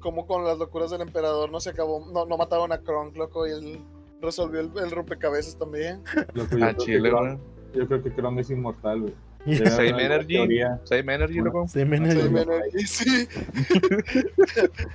[0.00, 3.46] como con las locuras del emperador no se acabó, no, no mataron a Kronk, loco,
[3.46, 3.80] y él
[4.22, 6.02] resolvió el, el rompecabezas también.
[6.34, 7.38] Loco, yo, A creo que chile, güey.
[7.74, 9.14] yo creo que Kronk es inmortal, güey.
[9.66, 10.36] Same Energy.
[10.84, 11.66] Same Energy, loco.
[11.66, 11.98] Sí, me-
[12.86, 13.26] Sí.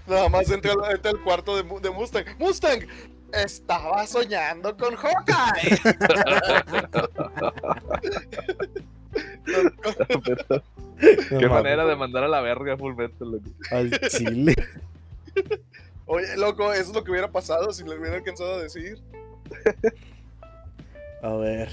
[0.08, 2.24] Nada más entra al, cuarto de, Mu- de Mustang.
[2.40, 2.80] ¡Mustang!
[3.34, 5.78] Estaba soñando con Hawkeye.
[11.30, 13.50] Qué manera de mandar a la verga Full Metal, loco.
[13.72, 14.56] Al chile.
[16.08, 19.02] Oye, loco, eso es lo que hubiera pasado si le hubiera alcanzado a decir.
[21.22, 21.70] A ver.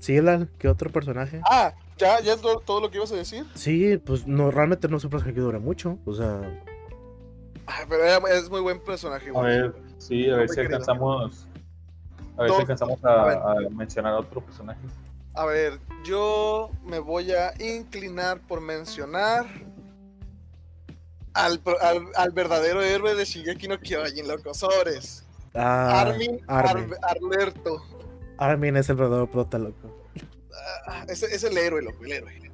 [0.00, 0.18] Sí,
[0.58, 1.40] ¿qué otro personaje?
[1.44, 3.44] Ah, ya, ya es todo lo que ibas a decir.
[3.54, 5.98] Sí, pues no, realmente no es un personaje que dure mucho.
[6.06, 6.40] O sea,
[7.66, 9.44] Ah, pero es muy buen personaje, A güey.
[9.44, 11.46] ver, sí, a ver si alcanzamos.
[12.36, 13.66] A ver si alcanzamos A a, ver.
[13.66, 14.80] a mencionar otro personaje.
[15.34, 19.46] A ver, yo me voy a inclinar por mencionar
[21.34, 25.26] al, al, al verdadero héroe de Shingeki no Kyojin, loco, sobres.
[25.54, 26.94] ah, Armin, Armin.
[27.02, 27.82] Ar- Arlerto.
[28.38, 29.96] Armin es el verdadero prota, loco.
[30.86, 32.50] Ah, es, es el héroe, loco, el héroe.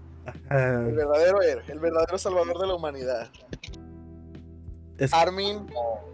[0.50, 3.30] Ah, El verdadero héroe, el verdadero salvador de la humanidad.
[4.98, 5.66] es, Armin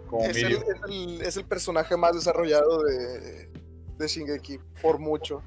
[0.07, 3.49] Como es el, es, el, es el personaje más desarrollado de,
[3.97, 5.41] de Shingeki, por mucho.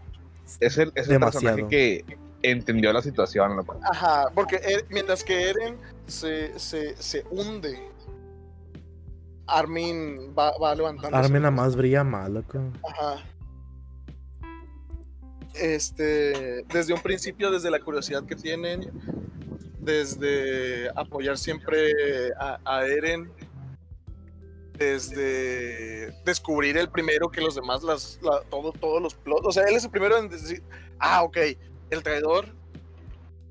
[0.60, 1.56] Es el, es el Demasiado.
[1.56, 2.18] personaje que
[2.50, 3.78] entendió la situación, loco.
[3.82, 7.78] Ajá, porque Er- mientras que Eren se, se, se hunde,
[9.46, 11.16] Armin va, va levantando.
[11.16, 12.58] Armin nada más brilla más, loco.
[12.88, 13.22] Ajá.
[15.54, 18.90] Este, desde un principio, desde la curiosidad que tienen,
[19.80, 21.92] desde apoyar siempre
[22.38, 23.30] a, a Eren,
[24.76, 29.62] desde descubrir el primero que los demás, las, la- todo, todos los plots, o sea,
[29.64, 30.62] él es el primero en decir,
[30.98, 31.38] ah, ok,
[31.90, 32.54] el traidor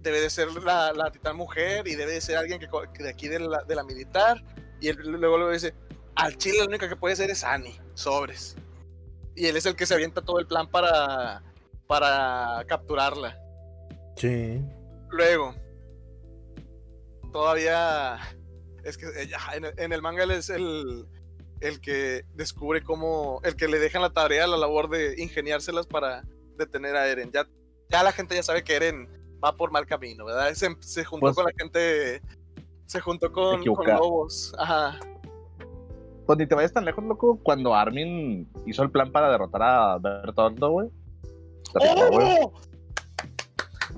[0.01, 2.67] debe de ser la, la titán mujer y debe de ser alguien que,
[3.03, 4.43] de aquí de la, de la militar,
[4.79, 5.73] y él luego luego dice,
[6.15, 8.55] al chile la única que puede ser es Annie, sobres.
[9.35, 11.43] Y él es el que se avienta todo el plan para,
[11.87, 13.37] para capturarla.
[14.15, 14.61] Sí.
[15.09, 15.55] Luego,
[17.33, 18.17] todavía
[18.83, 21.05] es que eh, ya, en, el- en el manga él es el,
[21.59, 26.23] el que descubre cómo, el que le dejan la tarea, la labor de ingeniárselas para
[26.57, 27.31] detener a Eren.
[27.31, 27.45] Ya,
[27.89, 29.07] ya la gente ya sabe que Eren
[29.43, 30.53] va por mal camino, ¿verdad?
[30.53, 32.21] Se, se juntó Pues- con la gente,
[32.85, 34.53] se juntó con, con lobos.
[34.57, 34.99] Ajá.
[36.25, 37.39] Pues ni te vayas tan lejos, loco.
[37.43, 40.89] Cuando Armin hizo el plan para derrotar a Bertoldo, güey.
[41.79, 42.51] ¡Oh!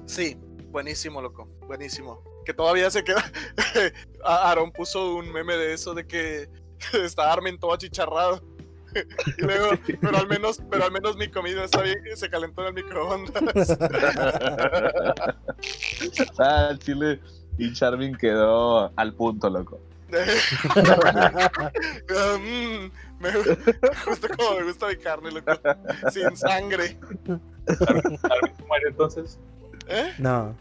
[0.06, 0.38] Sí,
[0.70, 2.22] buenísimo, loco, buenísimo.
[2.46, 3.24] Que todavía se queda.
[4.26, 6.50] Aaron puso un meme de eso de que
[6.94, 8.42] está Armin todo achicharrado.
[9.38, 9.70] Y luego,
[10.02, 12.74] pero al menos, pero al menos mi comida está bien, que se calentó en el
[12.74, 13.78] microondas.
[16.40, 17.20] ah, chile.
[17.58, 19.80] Y Charmin quedó al punto, loco.
[22.40, 23.32] Mm, me
[24.06, 25.52] gusta como me gusta mi carne, loco.
[26.12, 26.98] Sin sangre.
[28.68, 29.40] Muere entonces.
[29.88, 30.14] ¿Eh?
[30.18, 30.56] No.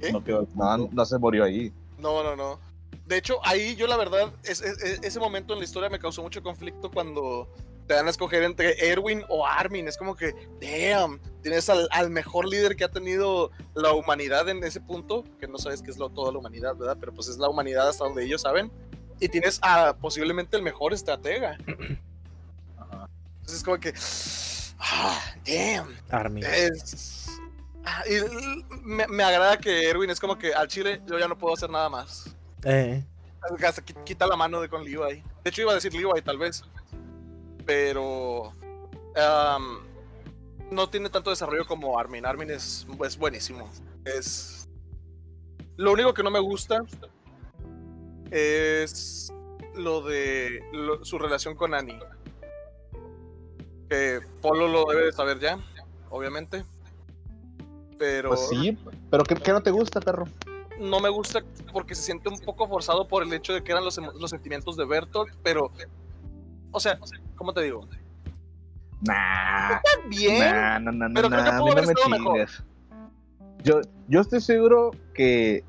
[0.00, 0.12] ¿Qué?
[0.12, 0.46] No quedó.
[0.54, 1.72] No, no se murió ahí.
[1.98, 2.60] No, no, no.
[3.06, 5.98] De hecho, ahí yo la verdad, es- es- es- ese momento en la historia me
[5.98, 7.48] causó mucho conflicto cuando
[7.86, 9.86] te dan a escoger entre Erwin o Armin.
[9.88, 14.64] Es como que, damn, tienes al, al mejor líder que ha tenido la humanidad en
[14.64, 16.96] ese punto, que no sabes qué es lo, toda la humanidad, ¿verdad?
[16.98, 18.72] Pero pues es la humanidad hasta donde ellos saben.
[19.20, 21.58] Y tienes a posiblemente el mejor estratega.
[21.66, 23.92] Entonces es como que,
[24.78, 25.94] ah, damn.
[26.10, 26.42] Armin.
[26.44, 27.26] Es.
[27.84, 28.14] ah, y
[28.82, 31.90] me agrada que Erwin es como que al chile yo ya no puedo hacer nada
[31.90, 32.34] más.
[32.64, 33.04] Eh,
[34.04, 35.22] quita la mano de con Levi.
[35.42, 36.62] De hecho, iba a decir Levi, tal vez.
[37.66, 38.52] Pero.
[40.70, 42.26] no tiene tanto desarrollo como Armin.
[42.26, 43.70] Armin es, es buenísimo.
[44.04, 44.68] Es.
[45.76, 46.82] Lo único que no me gusta
[48.30, 49.32] es
[49.74, 51.98] lo de lo- su relación con Annie.
[53.88, 55.58] Que Polo lo debe de saber ya,
[56.10, 56.64] obviamente.
[57.98, 58.76] Pero Pues sí,
[59.10, 60.26] pero ¿qué, qué no te gusta, perro?
[60.80, 61.40] No me gusta
[61.72, 64.30] porque se siente un poco forzado por el hecho de que eran los, emo- los
[64.30, 65.70] sentimientos de Bertolt, pero,
[66.72, 66.98] o sea,
[67.36, 67.86] ¿cómo te digo?
[69.02, 69.80] Nah.
[70.08, 72.48] Bien, Nah, nah, nah, pero nah, creo que pudo no haber estado mejor.
[73.62, 75.64] Yo, yo estoy seguro que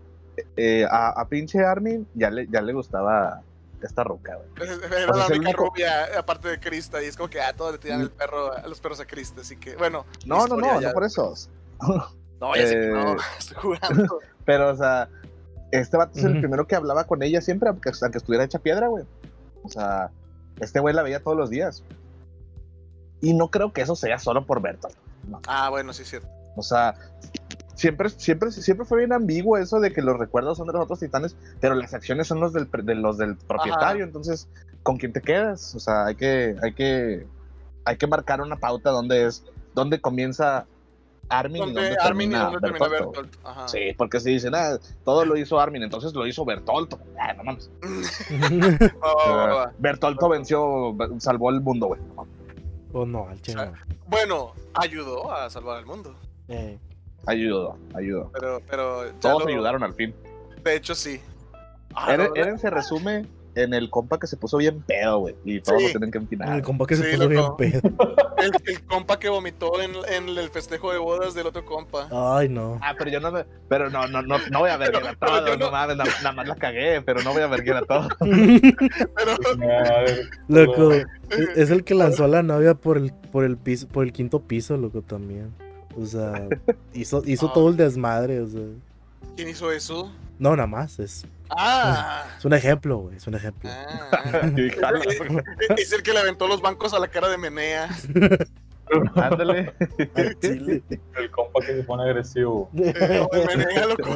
[0.58, 3.42] eh, a, a pinche Armin ya le, ya le gustaba
[3.82, 4.70] esta roca, güey.
[4.86, 7.78] era la única único- rubia, aparte de Krista, y es como que a todos le
[7.78, 10.06] tiran el perro, a los perros a Krista, así que, bueno.
[10.26, 11.34] No, no, no, ya- no por eso.
[12.40, 14.20] No, ya sé que no, Eh, estoy jugando.
[14.46, 15.10] Pero, o sea,
[15.72, 18.88] este vato es el primero que hablaba con ella siempre, aunque, aunque estuviera hecha piedra,
[18.88, 19.06] güey.
[19.64, 20.12] O sea,
[20.60, 21.84] este güey la veía todos los días.
[23.22, 24.96] Y no creo que eso sea solo por Bertolt.
[25.48, 26.28] Ah, bueno, sí es cierto.
[26.56, 26.96] O sea,
[27.76, 31.00] siempre, siempre, siempre fue bien ambiguo eso de que los recuerdos son de los otros
[31.00, 34.04] titanes, pero las acciones son los del, de los del propietario.
[34.04, 34.48] Entonces,
[34.84, 35.76] ¿con quién te quedas?
[35.76, 37.28] O sea, hay que, hay que,
[37.84, 40.66] hay que marcar una pauta donde es, donde comienza
[41.30, 43.30] Armin y Donde donde Armin y termina donde termina.
[43.44, 43.68] Ajá.
[43.68, 47.00] Sí, porque si dicen, ah, todo lo hizo Armin, entonces lo hizo Bertolto.
[47.20, 47.70] Ah, no mames.
[49.04, 49.72] Va.
[49.78, 52.02] Bertolto venció, salvó el mundo, güey.
[52.02, 52.34] No mames.
[52.94, 53.66] o no, al chile.
[53.66, 53.74] no.
[54.08, 56.16] Bueno, ayudó a salvar el mundo,
[56.48, 56.78] Eh,
[57.28, 58.30] Ayudó, ayudó.
[58.34, 60.14] pero, pero ya Todos lo- ayudaron al fin.
[60.64, 61.20] De hecho, sí.
[61.96, 63.26] Ah, Eren, no, Eren se resume
[63.56, 65.36] en el compa que se puso bien pedo, güey.
[65.46, 65.86] Y todos Sí.
[65.88, 66.56] lo tienen que empinar.
[66.56, 67.82] el compa que se Sí, puso bien pedo.
[68.38, 72.08] El, el compa que vomitó en, en el festejo de bodas del otro compa.
[72.12, 72.78] Ay, no.
[72.82, 75.46] Ah, pero yo no me, pero no, no, no, no voy a verguer a todos,
[75.48, 77.82] yo no, no- mames, na- nada más la cagué, pero no voy a verguer a
[77.84, 78.08] todos.
[78.20, 79.32] Pero
[79.96, 81.06] A ver, Loco, es
[81.56, 84.40] es el que lanzó a la novia por el, por el piso, por el quinto
[84.42, 85.52] piso, loco, también.
[85.98, 86.48] O sea,
[86.94, 87.54] hizo, hizo Ah.
[87.54, 88.62] todo el desmadre, o sea.
[89.36, 90.12] ¿quién hizo eso?
[90.38, 93.70] No, nada más, es, Ah, es un ejemplo, güey, es un ejemplo.
[93.72, 94.42] ah.
[95.78, 97.90] Es el que le aventó los bancos a la cara de Menea.
[99.16, 99.74] Ándale.
[100.16, 102.70] El compa que se pone agresivo.
[102.76, 104.10] Eh, Menea, loco.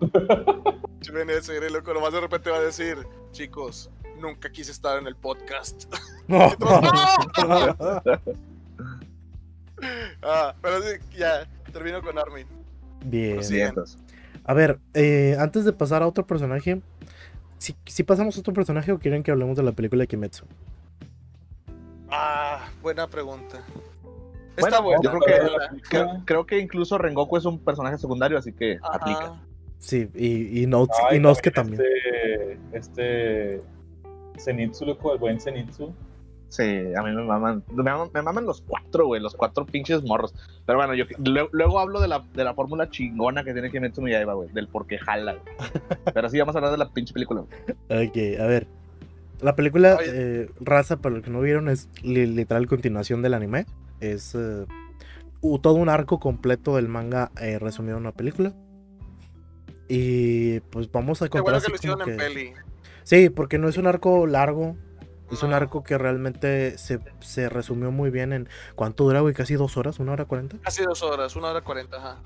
[1.12, 1.94] Menea se viene loco.
[1.94, 2.98] Nomás de repente va a decir,
[3.32, 5.84] chicos, nunca quise estar en el podcast.
[10.22, 12.46] ah, pero sí, ya, termino con Armin.
[13.04, 13.42] Bien.
[13.44, 13.60] Sí.
[14.46, 16.80] A ver, eh, antes de pasar a otro personaje,
[17.58, 20.44] si, si pasamos a otro personaje o quieren que hablemos de la película de Kimetsu.
[22.10, 23.60] Ah, buena pregunta.
[24.58, 25.00] Bueno, Está buena.
[25.02, 25.80] yo creo que-.
[25.88, 28.94] Creo, creo que incluso Rengoku es un personaje secundario, así que Ajá.
[28.96, 29.42] aplica.
[29.78, 31.82] Sí, y, y, Notes- Ay, y Nosuke también.
[31.82, 33.62] Este, este
[34.38, 35.92] Zenitsu, loco, el buen Zenitsu.
[36.48, 36.62] Sí,
[36.96, 40.32] a mí me maman, me maman, me maman los cuatro, güey, los cuatro pinches morros.
[40.64, 44.00] Pero bueno, yo luego, luego hablo de la, de la fórmula chingona que tiene Kimetsu
[44.00, 45.54] no Yaiba, güey, del por qué jala, güey.
[46.14, 47.42] Pero sí, vamos a hablar de la pinche película.
[47.88, 48.06] güey.
[48.08, 48.66] Ok, a ver.
[49.42, 53.66] La película eh, Raza, para los que no vieron, es li- literal continuación del anime.
[54.00, 54.64] Es eh,
[55.60, 58.54] todo un arco completo del manga eh, resumido en una película.
[59.88, 62.52] Y pues vamos a Qué contar bueno así que lo hicieron como en que- peli.
[63.02, 64.76] Sí, porque no es un arco largo.
[65.30, 69.54] Es un arco que realmente se, se resumió muy bien en cuánto dura, güey, casi
[69.54, 70.56] dos horas, una hora cuarenta.
[70.62, 72.18] Casi dos horas, una hora cuarenta, ajá.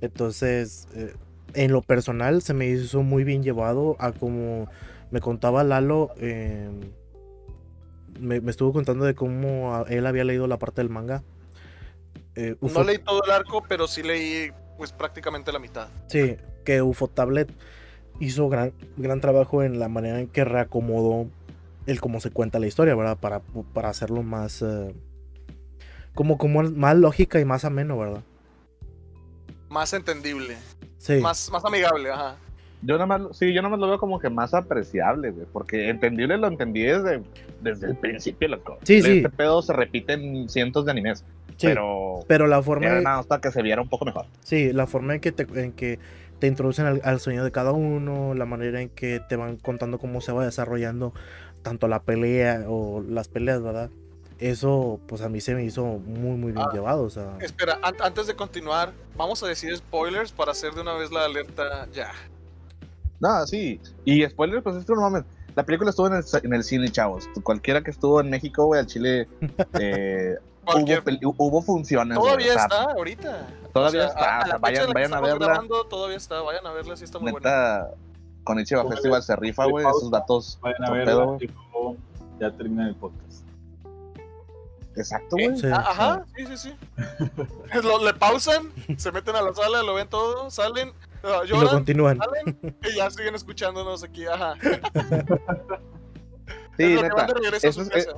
[0.00, 1.14] Entonces, eh,
[1.54, 4.68] en lo personal se me hizo muy bien llevado a como
[5.10, 6.70] me contaba Lalo, eh,
[8.18, 11.22] me, me estuvo contando de cómo él había leído la parte del manga.
[12.36, 15.88] Eh, No leí todo el arco, pero sí leí pues prácticamente la mitad.
[16.06, 17.52] Sí, que UFO Tablet
[18.20, 21.28] hizo gran, gran trabajo en la manera en que reacomodó
[21.90, 23.18] el cómo se cuenta la historia, ¿verdad?
[23.18, 23.40] Para,
[23.72, 24.62] para hacerlo más...
[24.62, 24.94] eh,
[26.14, 28.22] como, como más lógica y más ameno, ¿verdad?
[29.68, 30.56] Más entendible,
[30.98, 31.14] Sí.
[31.20, 32.36] más, más amigable, ajá.
[32.82, 35.88] Yo nada más, sí, yo nada más lo veo como que más apreciable, güey, porque
[35.90, 37.22] entendible lo entendí desde,
[37.60, 38.78] desde el principio, loco.
[38.82, 39.18] Sí, sí.
[39.18, 41.24] Este pedo se repite en cientos de animes,
[41.56, 42.86] sí, pero, pero la forma...
[42.86, 44.26] era nada para que se viera un poco mejor.
[44.42, 45.98] Sí, la forma en que te, en que
[46.38, 49.98] te introducen al, al sueño de cada uno, la manera en que te van contando
[49.98, 51.12] cómo se va desarrollando
[51.62, 53.90] tanto la pelea o las peleas, ¿verdad?
[54.38, 56.72] Eso, pues a mí se me hizo muy, muy bien Ah.
[56.72, 57.36] llevado, o sea...
[57.40, 61.26] Espera, an- antes de continuar, vamos a decir spoilers para hacer de una vez la
[61.26, 62.10] alerta ya.
[63.20, 63.78] No, sí.
[64.06, 65.24] Y spoiler, pues esto no mames.
[65.54, 67.28] La película estuvo en el, en el cine, chavos.
[67.42, 69.28] Cualquiera que estuvo en México, güey, al Chile,
[69.78, 72.16] eh, hubo, hubo funciones.
[72.16, 73.46] Todavía está ahorita.
[73.74, 74.24] Todavía O sea, está.
[74.24, 75.46] a- a o sea, la fecha vayan, que vayan a verla.
[75.48, 77.88] grabando, todavía está, vayan a verla, sí está muy buena.
[78.50, 79.86] Con Ichiba Festival se rifa, güey.
[79.86, 80.58] Esos datos.
[80.60, 81.38] Vayan a
[82.40, 83.44] ya termina el podcast.
[84.96, 85.56] Exacto, güey.
[85.56, 86.74] Sí, Ah, Ajá, sí, sí, sí.
[87.82, 90.90] Lo- le pausan, se meten a la sala, lo ven todo, salen,
[91.22, 92.18] ah, Y lo lloran, continúan.
[92.18, 92.58] salen
[92.92, 94.54] y ya siguen escuchándonos aquí, ajá.
[96.76, 97.26] Sí, Es lo que neta.
[97.68, 98.12] eso es- casa.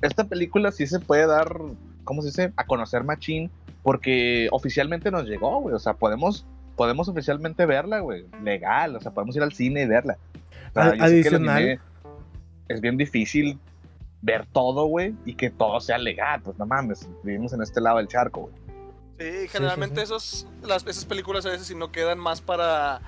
[0.00, 1.60] esta película sí se puede dar,
[2.04, 2.52] ¿cómo se dice?
[2.56, 3.50] A conocer machín,
[3.82, 5.74] porque oficialmente nos llegó, güey.
[5.74, 6.46] O sea, podemos,
[6.76, 8.26] podemos oficialmente verla, güey.
[8.42, 10.18] Legal, o sea, podemos ir al cine y verla.
[10.70, 11.80] O sea, Ad- adicional-
[12.68, 13.58] es bien difícil
[14.22, 16.42] ver todo, güey, y que todo sea legal.
[16.42, 18.54] Pues no mames, vivimos en este lado del charco, güey.
[19.18, 20.02] Sí, generalmente sí.
[20.02, 23.00] Esos, las, esas películas a veces si no quedan más para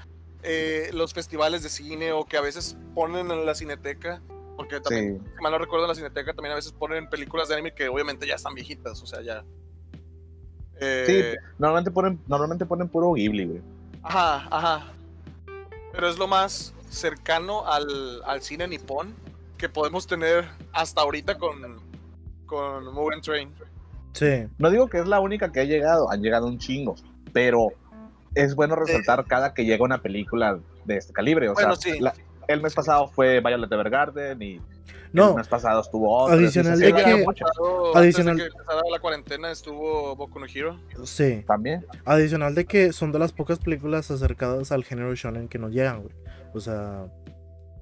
[0.42, 4.22] eh, los festivales de cine o que a veces ponen en la cineteca.
[4.56, 5.30] Porque también, Sí.
[5.36, 7.88] si mal no recuerdo, en la cineteca también a veces ponen películas de anime que
[7.88, 9.44] obviamente ya están viejitas, o sea, ya.
[10.80, 13.62] Eh, Sí, normalmente ponen, normalmente ponen puro Ghibli, güey.
[14.02, 14.86] Ajá, ajá.
[15.92, 19.14] Pero es lo más cercano al, al cine nipón
[19.56, 21.80] que podemos tener hasta ahorita con,
[22.46, 23.50] con Mugen Train.
[24.12, 24.46] Sí.
[24.58, 26.94] No digo que es la única que ha llegado, han llegado un chingo,
[27.32, 27.68] pero
[28.34, 31.48] es bueno resaltar cada que llega una película de este calibre.
[31.48, 31.98] O Bueno, sea, sí.
[32.00, 32.14] la-
[32.46, 36.34] el mes pasado fue Violet Evergarden y el No, mes pasado estuvo otro.
[36.36, 40.78] Adicional de que- Pasado- Adicional- de que empezara la cuarentena estuvo Boku no Hero.
[41.04, 41.44] sí.
[41.46, 41.86] También.
[42.04, 46.02] Adicional de que son de las pocas películas acercadas al género shonen que nos llegan,
[46.02, 46.14] güey.
[46.54, 47.06] O sea,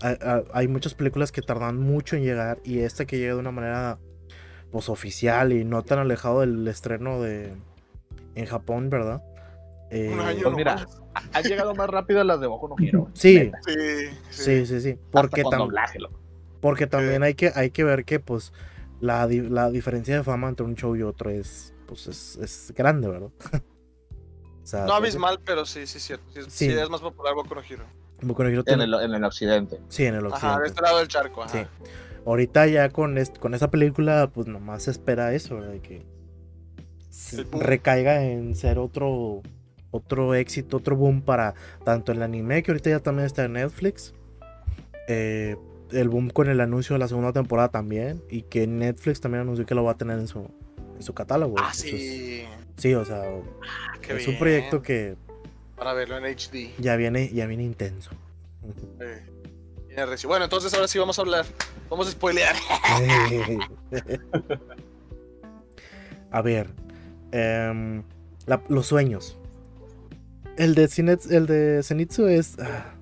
[0.03, 0.17] hay,
[0.53, 3.99] hay- muchas películas que tardan mucho en llegar y esta que llega de una manera
[4.71, 7.55] pues oficial y no tan alejado del estreno de
[8.35, 9.23] en Japón, ¿verdad?
[9.91, 11.01] Eh, Un año Pues mira, nomás.
[11.33, 13.09] Han llegado más rápido las de Boku no Hero.
[13.15, 13.51] Sí.
[13.65, 13.75] Sí,
[14.31, 14.99] sí, sí, sí.
[15.11, 16.21] Porque, con tam- doblaje, loco.
[16.61, 18.53] Porque también hay que, hay que ver que pues
[19.01, 22.73] la, di- la diferencia de fama entre un show y otro es pues es, es
[22.77, 23.31] grande, ¿verdad?
[24.63, 26.25] o sea, No abismal, pero sí, sí, cierto.
[26.35, 26.67] Sí, Sí.
[26.71, 27.85] sí es más popular Boku no Hero.
[28.23, 29.79] Boku no Hero En el, en el occidente.
[29.89, 30.47] sí, en el occidente.
[30.49, 31.63] Ajá, de este lado del charco, ajá.
[31.63, 31.67] Sí.
[32.27, 35.71] Ahorita ya con, est- con esa película, pues nomás se espera eso, ¿verdad?
[35.73, 36.07] De que
[37.11, 39.43] se recaiga en ser otro
[39.93, 44.13] otro éxito, otro boom para tanto el anime, que ahorita ya también está en Netflix.
[45.09, 45.57] eh,
[45.93, 48.23] el boom con el anuncio de la segunda temporada también.
[48.31, 50.51] Y que Netflix también anunció que lo va a tener en su,
[50.97, 51.57] en su catálogo.
[51.59, 52.45] Ah, sí.
[52.77, 53.23] sí, o sea,
[53.63, 55.17] Ah, es un proyecto que
[55.77, 56.71] Para verlo en HD.
[56.79, 58.11] ya viene, ya viene intenso.
[59.01, 59.23] Eh,
[59.97, 60.27] viene.
[60.27, 61.47] Bueno, entonces ahora sí vamos a hablar.
[61.89, 62.55] Vamos a spoilear.
[66.31, 66.69] A ver,
[67.33, 68.03] em,
[68.47, 69.39] la- los sueños.
[70.57, 72.59] El de, Zenitsu, el de Zenitsu es.
[72.59, 72.95] ah,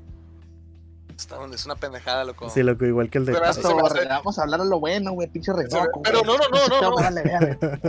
[1.53, 2.51] es una pendejada, loco.
[2.51, 3.33] sí, loco, igual que el de.
[3.33, 6.23] Pero hasta- se me hace- Vamos a hablar a lo bueno, güey, pinche Rengoku, Pero
[6.23, 6.97] no, no, no, no, no.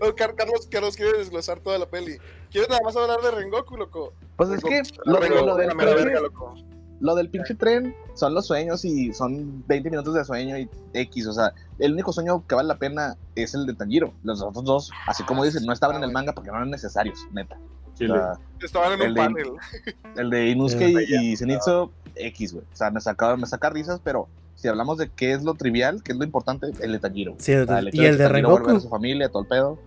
[0.00, 2.16] No, Car- Carlos, Carlos quiere desglosar toda la peli.
[2.50, 4.12] Quiere nada más hablar de Rengoku, loco.
[4.36, 6.54] Pues es que lo, Rengoku, lo del pinche- verga, loco.
[7.00, 11.26] lo del pinche tren son los sueños y son 20 minutos de sueño y X.
[11.26, 14.12] O sea, el único sueño que vale la pena es el de Tanjiro.
[14.22, 17.18] Los otros dos, así como dicen, no estaban en el manga porque no eran necesarios,
[17.32, 17.58] neta.
[17.94, 18.14] O Chile.
[18.14, 19.52] sea, Estaban en El un de- panel.
[20.16, 22.64] el de Inosuke Eh, y, y Zenitsu, X, güey.
[22.72, 26.02] O sea, me saca, me saca risas, pero si hablamos de qué es lo trivial,
[26.02, 27.34] qué es lo importante, el de Tanjiro.
[27.38, 28.70] Sí, el O sea, de- y el de Rengoku.
[28.70, 29.78] a su familia, todo el pedo.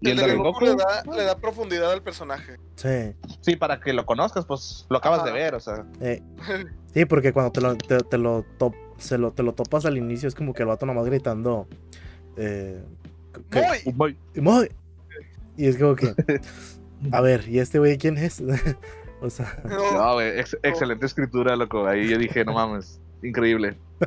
[0.00, 2.58] Y El el de de Rengoku Rengoku, le da, le da profundidad al personaje.
[2.76, 3.14] Sí.
[3.40, 5.28] sí, para que lo conozcas, pues lo acabas Ajá.
[5.28, 5.84] de ver, o sea.
[6.00, 6.22] Eh,
[6.94, 9.96] sí, porque cuando te lo, te, te lo, top- se lo, te lo topas al
[9.96, 11.66] inicio es como que el vato nomás gritando.
[12.36, 12.82] Eh,
[13.50, 13.62] que-
[13.94, 14.16] Muy.
[14.34, 14.68] Muy- ¡Moy!
[15.56, 16.14] Y es como que.
[17.12, 18.42] A ver, ¿y este güey quién es?
[19.20, 19.60] o sea.
[19.68, 21.86] No, No, güey, ex- excelente escritura, loco.
[21.86, 23.76] Ahí yo dije, no mames, increíble.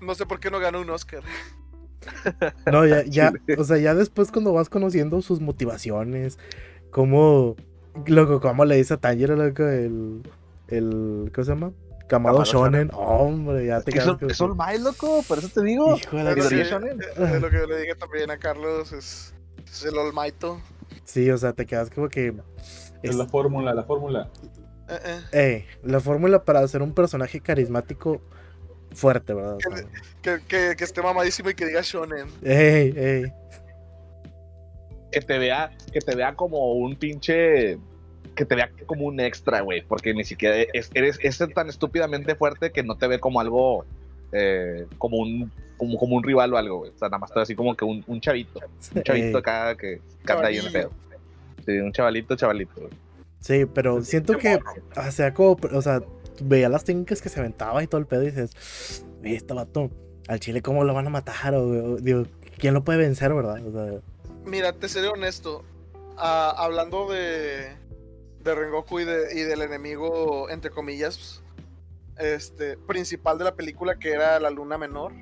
[0.00, 1.22] no sé por qué no ganó un Oscar.
[2.70, 6.38] No, ya, ya, o sea, ya después cuando vas conociendo sus motivaciones,
[6.90, 7.56] cómo,
[8.06, 10.22] loco, cómo le dice a Tanjiro, loco, el,
[10.68, 11.72] el, ¿cómo se llama?
[12.08, 15.48] Kamado Shonen, hombre, ya te Es que quedas son, son que, mal, loco, por eso
[15.48, 15.96] te digo.
[15.96, 17.00] hijo de la Pero Midoriya sí, Shonen.
[17.00, 19.34] eh, lo que yo le dije también a Carlos es,
[19.66, 20.60] es el Olmaito.
[21.04, 22.28] Sí, o sea, te quedas como que,
[23.02, 24.30] Es es- la fórmula, la fórmula.
[24.88, 25.20] Eh, eh.
[25.32, 28.20] eh, la fórmula para hacer un personaje carismático
[28.92, 29.58] fuerte, ¿verdad?
[30.22, 32.28] Que, que, que esté mamadísimo y que diga Shonen.
[32.42, 33.32] ey, ey,
[35.10, 37.78] Que te vea, que te vea como un pinche.
[38.36, 39.82] Que te vea como un extra, güey.
[39.82, 43.84] Porque ni siquiera es, eres es tan estúpidamente fuerte que no te ve como algo.
[44.32, 45.50] eh, como un.
[45.76, 46.90] Como, como un rival o algo, güey.
[46.94, 48.60] O sea, nada más te ve así como que un, un chavito.
[48.94, 50.90] Un chavito acá que canta ahí en el pedo.
[51.66, 52.72] Sí, un chavalito, chavalito.
[52.80, 52.92] güey.
[53.40, 54.58] Sí, pero siento que,
[54.96, 56.00] o sea, como, o sea,
[56.42, 59.90] veía las técnicas que se aventaba y todo el pedo y dices, "Oye, este vato,
[60.28, 61.54] al chile, ¿cómo lo van a matar?
[61.54, 61.62] O,
[61.92, 62.24] o, digo,
[62.58, 63.64] ¿quién lo puede vencer, verdad?
[63.66, 64.00] O sea,
[64.46, 65.62] Mira, te seré honesto.
[66.16, 67.76] Ah, hablando de,
[68.46, 71.42] de Rengoku y, de- y del enemigo, entre comillas,
[72.18, 75.12] este, principal de la película, que era la luna menor,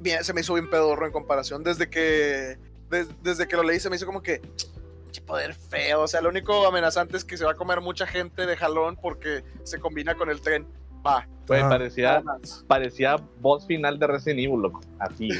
[0.00, 1.62] bien, se me hizo bien pedorro en comparación.
[1.62, 2.56] Desde que,
[2.88, 4.40] des- desde que lo leí, se me hizo como que.
[5.12, 6.02] "Qué poder feo.
[6.02, 8.96] O sea, lo único amenazante es que se va a comer mucha gente de jalón
[8.96, 10.66] porque se combina con el tren.
[11.06, 11.26] Va.
[11.46, 12.64] Parecía, más.
[12.68, 14.80] parecía boss final de Resident Evil, loco.
[14.98, 15.30] Así.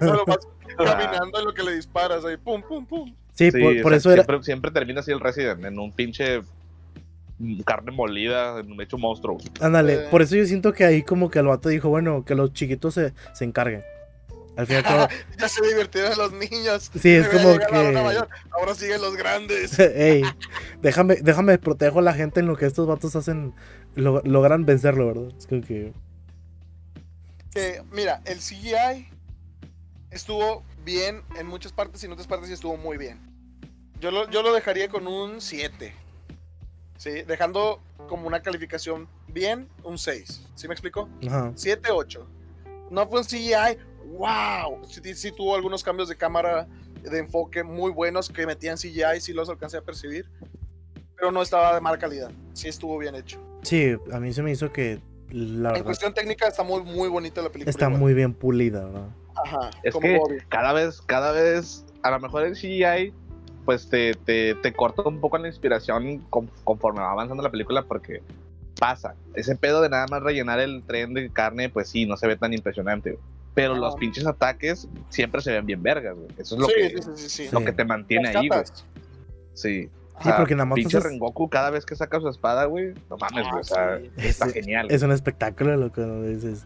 [0.00, 0.38] No, lo vas
[0.76, 2.36] caminando en lo que le disparas ahí.
[2.36, 3.14] Pum, pum, pum.
[3.34, 5.78] Sí, Sí, por, o por sea, eso era, siempre, siempre termina así el Resident, en
[5.78, 6.40] un pinche
[7.66, 9.38] carne molida, en un hecho monstruo.
[9.60, 10.06] ándale, Eh.
[10.10, 12.94] por eso yo siento que ahí como que el vato dijo, bueno, que los chiquitos
[12.94, 13.82] se, se encarguen.
[14.56, 15.08] Al fin y al cabo,
[15.40, 16.88] Ya se divirtieron los niños.
[17.00, 19.76] sí, es como que, mayor, Ahora siguen los grandes.
[19.80, 20.22] ey,
[20.80, 23.52] déjame, déjame protejo a la gente en lo que estos vatos hacen,
[23.96, 25.32] lo- logran vencerlo, ¿verdad?
[25.36, 25.92] Es como que,
[27.52, 29.08] Que, mira, el CGI
[30.14, 33.20] estuvo bien en muchas partes y en otras partes sí estuvo muy bien.
[34.00, 35.94] Yo lo, yo lo dejaría con un 7.
[36.96, 37.10] ¿Sí?
[37.22, 40.46] Dejando como una calificación bien, un 6.
[40.54, 41.08] ¿Sí me explico?
[41.26, 41.52] ajá.
[41.54, 42.26] 7, 8.
[42.90, 43.78] No fue un CGI,
[44.16, 44.86] wow.
[44.86, 46.68] Sí, sí tuvo algunos cambios de cámara,
[47.02, 50.30] de enfoque muy buenos que metían CGI, sí los alcancé a percibir.
[51.16, 52.30] Pero no estaba de mala calidad.
[52.52, 53.40] Sí estuvo bien hecho.
[53.62, 55.00] Sí, a mí se me hizo que,
[55.30, 57.70] la En verdad, cuestión técnica está muy, muy bonita la película.
[57.70, 58.00] está igual.
[58.00, 59.08] muy bien pulida, ¿verdad?
[59.36, 60.36] Ajá, Es que Bobby.
[60.48, 63.12] cada vez, cada vez, a lo mejor el CGI,
[63.64, 67.82] pues te, te, te corta un poco la inspiración con- conforme va avanzando la película,
[67.82, 68.22] porque
[68.78, 69.14] pasa.
[69.34, 72.36] Ese pedo de nada más rellenar el tren de carne, pues sí, no se ve
[72.36, 73.22] tan impresionante, güey.
[73.54, 73.78] Pero Ah.
[73.78, 76.28] los pinches ataques siempre se ven bien vergas, güey.
[76.38, 77.64] Eso es lo, sí, que, sí, sí, lo Sí.
[77.66, 78.60] que te mantiene Las ahí, güey.
[79.54, 79.88] Sí.
[80.22, 83.46] Sí, porque nada más pinche Rengoku, cada vez que saca su espada, güey, no mames,
[83.46, 83.60] Ah, güey.
[83.60, 84.10] o sea, sí.
[84.18, 84.86] está Es- genial.
[84.90, 86.64] Es un espectáculo lo que dices.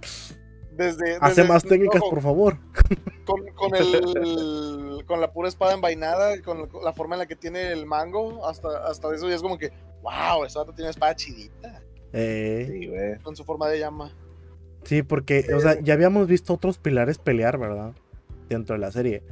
[0.78, 2.56] Desde, Hace más técnicas, ojo, por favor.
[3.26, 7.72] Con, con el, con la pura espada envainada, con la forma en la que tiene
[7.72, 9.70] el mango, hasta, hasta eso ya es como que,
[10.02, 11.82] wow, esa otra tiene una espada chidita,
[12.14, 13.18] Eh, Sí, güey.
[13.18, 14.14] con su forma de llama.
[14.84, 17.92] sí, porque, o sea, ya habíamos visto otros pilares pelear, ¿verdad?
[18.48, 19.22] Dentro de la serie.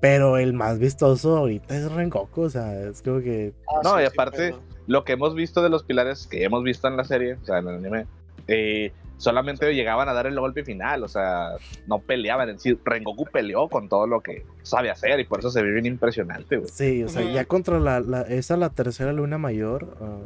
[0.00, 3.52] Pero el más vistoso ahorita es Rengoku, o sea, es como que.
[3.68, 6.42] Ah, No, sí, y sí, aparte, pero- lo que hemos visto de los pilares que
[6.44, 8.06] hemos visto en la serie, o sea, en el anime,
[8.48, 11.52] eh, solamente llegaban a dar el golpe final, o sea,
[11.86, 12.78] no peleaban en sí.
[12.84, 16.56] Rengoku peleó con todo lo que sabe hacer y por eso se ve bien impresionante,
[16.58, 16.68] güey.
[16.70, 20.18] Sí, o sea, ya contra la, la- esa, la tercera luna mayor, ah,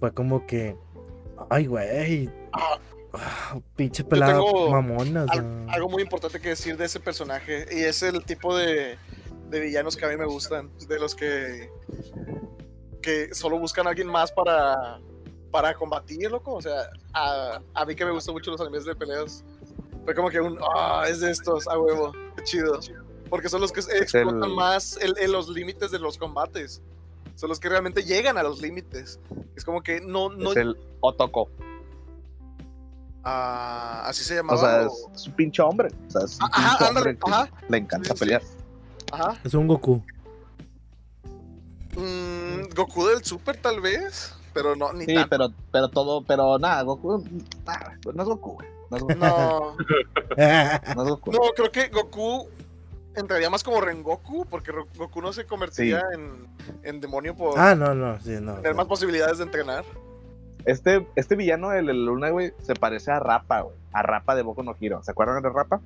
[0.00, 0.76] fue como que.
[1.50, 2.28] Ay, güey.
[2.52, 2.78] Ah,
[3.76, 4.40] pinche pelada
[4.70, 5.24] mamona.
[5.28, 8.96] Al- algo muy importante que decir de ese personaje, y es el tipo de,
[9.50, 11.70] de villanos que a mí me gustan, de los que,
[13.02, 14.98] que solo buscan a alguien más para,
[15.54, 16.54] para combatir, loco.
[16.54, 19.44] O sea, a, a mí que me gustan mucho los animes de peleas,
[20.04, 22.80] fue como que un, ah, es de estos, a huevo, qué chido.
[23.30, 26.82] Porque son los que explotan el- más el- el- los límites de los combates.
[27.36, 29.20] Son los que realmente llegan a los límites.
[29.54, 31.48] Es como que no, no, Es el Otoko.
[33.22, 34.58] ah, así se llamaba.
[34.58, 35.88] O sea, es, es un pinche hombre.
[36.08, 37.50] O sea, es un Ah, Ajá, pinche ándale, hombre que ajá.
[37.68, 38.18] le encanta Sí, sí.
[38.18, 38.42] pelear.
[39.12, 39.40] Ajá.
[39.44, 40.02] Es un Goku.
[41.96, 44.34] Mm, Goku del Super, tal vez.
[44.54, 45.28] Pero no, ni Sí, tanto.
[45.30, 47.22] pero, pero todo, pero nada, Goku,
[47.66, 48.68] nada, no es Goku, güey.
[48.90, 49.14] No es Goku.
[49.16, 49.76] No,
[50.96, 51.32] No es Goku.
[51.32, 52.48] no, creo que Goku
[53.16, 56.46] entraría más como Rengoku, porque Goku no se convertiría en,
[56.82, 58.54] en demonio por Ah, no, no, sí, no.
[58.54, 59.84] tener más posibilidades de entrenar.
[60.64, 63.76] Este, este villano, el, el Luna, güey, se parece a Rapa, güey.
[63.92, 65.02] A Rapa de Boku no Hero.
[65.02, 65.80] ¿Se acuerdan de Rapa?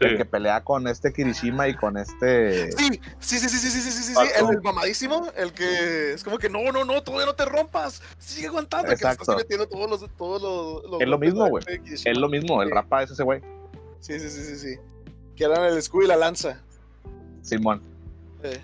[0.00, 2.70] El que pelea con este Kirishima y con este.
[2.72, 6.38] Sí, sí, sí, sí, sí, sí, sí, sí, el, el mamadísimo, el que es como
[6.38, 9.22] que no, no, no, todavía no te rompas, sigue aguantando, que Exacto.
[9.22, 11.64] estás metiendo todos los, todos los, los Es lo mismo, güey.
[12.04, 12.70] Es lo mismo, el.
[12.70, 13.40] Rapa es ese güey.
[14.00, 14.76] Sí, sí, sí, sí, sí.
[15.34, 16.60] Que eran el escudo y la lanza.
[17.42, 17.82] Simón.
[18.44, 18.60] Eh,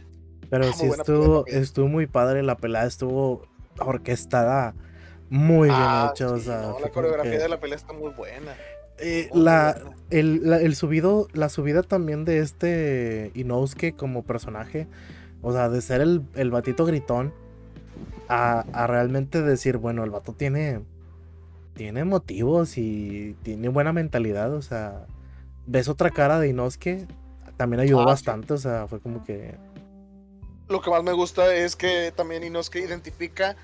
[0.51, 3.45] Pero Ah, sí pelea estuvo, estuvo muy padre, la pelea estuvo
[3.79, 4.75] orquestada
[5.31, 7.93] muy bien ah, hecha, o sí, sea, no, la coreografía que- de la pelea está
[7.93, 8.55] muy buena.
[8.99, 9.76] Eh, muy la,
[10.11, 14.88] el, la- el subido, la subida también de este Inosuke como personaje,
[15.42, 17.32] o sea, de ser el, el batito gritón
[18.28, 20.80] a, a realmente decir, bueno, el vato tiene,
[21.74, 25.07] tiene motivos y tiene buena mentalidad, o sea,
[25.66, 27.07] ves otra cara de Inosuke,
[27.57, 28.24] también ayudó Ah, sí.
[28.24, 29.57] bastante, o sea, fue como que...
[30.68, 33.57] Lo que más me gusta es que también Inosuke identifica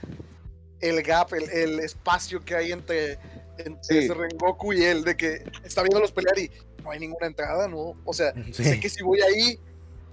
[0.81, 3.19] el gap, el, el espacio que hay entre,
[3.67, 3.99] entre Sí.
[3.99, 6.51] ese Rengoku y él, de que está viéndolos pelear y
[6.83, 7.95] no hay ninguna entrada, ¿no?
[8.05, 9.59] O sea, Sí, sé que si voy ahí,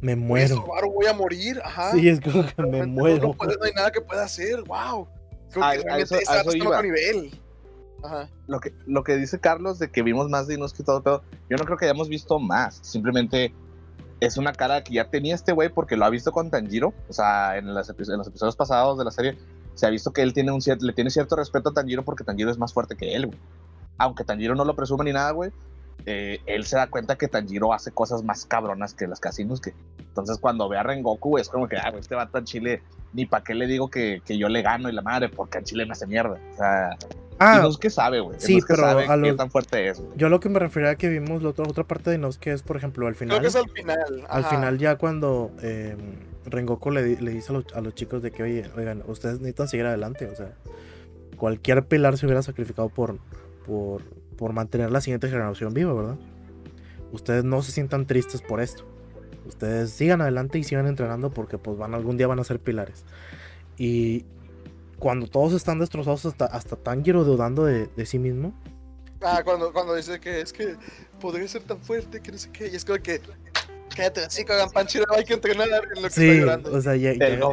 [0.02, 0.46] me voy a muero.
[0.56, 1.92] estorbar o voy a morir, ajá.
[1.94, 3.28] Sí, es como que me Realmente no- muero.
[3.30, 5.08] No, puede- no hay nada que pueda hacer, wow.
[5.52, 6.82] Creo A- que a eso- a está eso iba.
[6.82, 7.32] nivel.
[8.04, 8.30] Ajá.
[8.48, 11.24] Lo que, lo que dice Carlos de que vimos más de Inosuke y todo, pero
[11.50, 12.80] yo no creo que hayamos visto más.
[12.84, 13.54] Simplemente
[14.20, 16.94] es una cara que ya tenía este güey porque lo ha visto con Tanjiro.
[17.10, 19.38] O sea, en, las en los episodios pasados de la serie
[19.78, 22.52] se ha visto que él tiene un le tiene cierto respeto a Tanjiro porque Tanjiro
[22.52, 23.38] es más fuerte que él, güey.
[23.98, 25.52] Aunque Tanjiro no lo presume ni nada, güey.
[26.06, 29.74] eh, él se da cuenta que Tanjiro hace cosas más cabronas que las que Inosuke.
[30.00, 32.82] Entonces, cuando ve a Rengoku, güey, es como que, ah, güey, este vato en Chile,
[33.14, 35.64] ni para qué le digo que, que yo le gano y la madre, porque en
[35.66, 36.40] Chile me hace mierda.
[36.54, 36.90] O sea,
[37.40, 38.40] Ah, Inosuke sabe, güey.
[38.40, 40.92] sí, Inosuke pero sabe a qué lo- tan fuerte es, yo lo que me refería
[40.92, 43.42] a que vimos la otra, otra parte de Inosuke es, por ejemplo, al Creo final.
[43.42, 44.26] que es al final.
[44.30, 44.50] Al ajá.
[44.56, 45.96] final ya cuando eh,
[46.48, 49.36] Rengoku le, di- le dice a los, a los chicos de que, oye, oigan, ustedes
[49.36, 50.54] necesitan seguir adelante, o sea,
[51.38, 53.18] cualquier pilar se hubiera sacrificado por,
[53.66, 54.02] por,
[54.38, 56.16] por mantener la siguiente generación viva, ¿verdad?
[57.12, 58.84] Ustedes no se sientan tristes por esto.
[59.46, 63.06] Ustedes sigan adelante y sigan entrenando porque pues van algún día van a ser pilares.
[63.78, 64.26] Y
[65.00, 68.54] cuando todos están destrozados hasta, hasta Tanjiro dudando de, de sí mismo,
[69.22, 70.76] Ah, cuando, cuando dice que es que
[71.20, 72.68] podría ser tan fuerte, que no sé qué.
[72.68, 73.20] Y es como que,
[73.98, 76.74] cállate así, hagan panchiro, hay que entrenar en lo que sí, está llorando.
[76.74, 77.44] o sea, ya- El.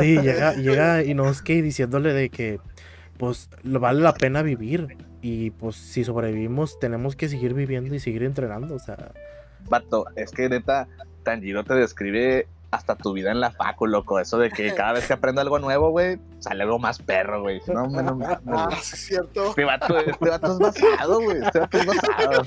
[0.00, 2.60] Sí, llega, llega Inosuke diciéndole de que
[3.18, 7.98] pues lo- vale la pena vivir y pues si sobrevivimos tenemos que seguir viviendo y
[8.00, 9.12] seguir entrenando, o sea,
[9.68, 10.86] Vato, es que neta,
[11.22, 14.18] Tanjiro te describe hasta tu vida en la facu, loco.
[14.18, 17.62] Eso de que cada vez que aprende algo nuevo, güey, sale algo más perro, güey.
[17.68, 18.70] No, no, no, no, Ah, no.
[18.72, 19.50] sí, es cierto.
[19.50, 21.40] Este vato, este vato es basado, güey.
[21.40, 22.42] Este vato es basado.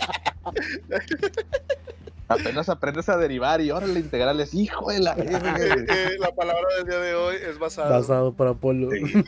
[2.29, 4.53] Apenas aprendes a derivar y órale, integrales.
[4.53, 8.89] Hijo de la la palabra del día de hoy es basado basado para Apolo.
[8.91, 9.23] Sí.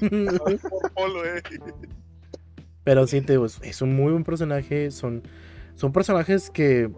[0.69, 1.41] por Polo, eh.
[2.83, 5.23] Pero sí, te digo, es- un muy buen personaje, son,
[5.75, 6.89] son personajes que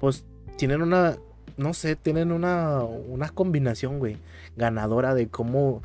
[0.00, 0.24] pues
[0.56, 1.16] tienen una,
[1.56, 4.16] no sé, tienen una, una combinación, güey,
[4.56, 5.82] ganadora de cómo,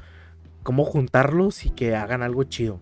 [0.63, 2.79] cómo juntarlos y que hagan algo chido.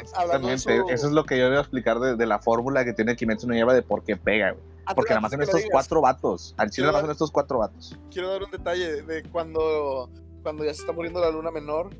[0.00, 0.54] Exactamente.
[0.92, 3.46] Eso es lo que yo voy a explicar de, de la fórmula que tiene Kimetsu
[3.48, 4.75] no lleva de por qué pega, güey.
[4.94, 6.54] Porque nada más lo estos cuatro vatos.
[6.56, 7.98] Al chile nada más en estos cuatro vatos.
[8.10, 10.08] Quiero dar un detalle de cuando,
[10.42, 11.90] cuando ya se está muriendo la luna menor,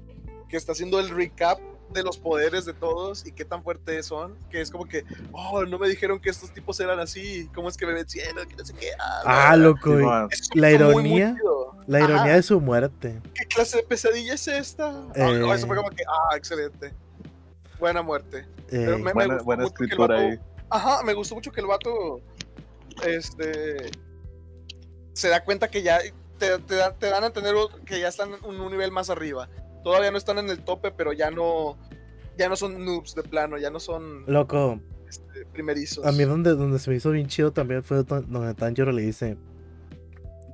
[0.48, 1.58] que está haciendo el recap
[1.92, 5.64] de los poderes de todos y qué tan fuertes son, que es como que, oh,
[5.64, 8.46] no me dijeron que estos tipos eran así, ¿cómo es que me vencieron?
[8.48, 8.90] Que no sé qué.
[8.98, 10.28] Ah, la- loco, la
[10.70, 11.36] estuvo muy, muy ironía-
[11.86, 13.20] la Ajá, ironía de su muerte.
[13.34, 14.88] ¿Qué clase de pesadilla es esta?
[14.88, 15.38] Ah, Eh.
[15.38, 16.92] no, eso fue como que, ah, excelente.
[17.78, 18.46] Buena muerte.
[18.68, 20.40] Pero Eh, me- me Buena, gustó buena mucho que el escritura vato- ahí.
[20.70, 22.20] Ajá, me gustó mucho que el vato
[23.04, 23.90] este
[25.12, 25.98] se da cuenta que ya
[26.38, 29.48] te, te da- te dan a entender que ya están un nivel más arriba.
[29.82, 31.78] Todavía no están en el tope, pero ya no
[32.36, 34.78] ya no son noobs de plano, ya no son loco,
[35.08, 36.04] este, primerizos.
[36.04, 39.00] a mí donde, donde se me hizo bien chido también fue do- donde Tanjiro le
[39.02, 39.38] dice,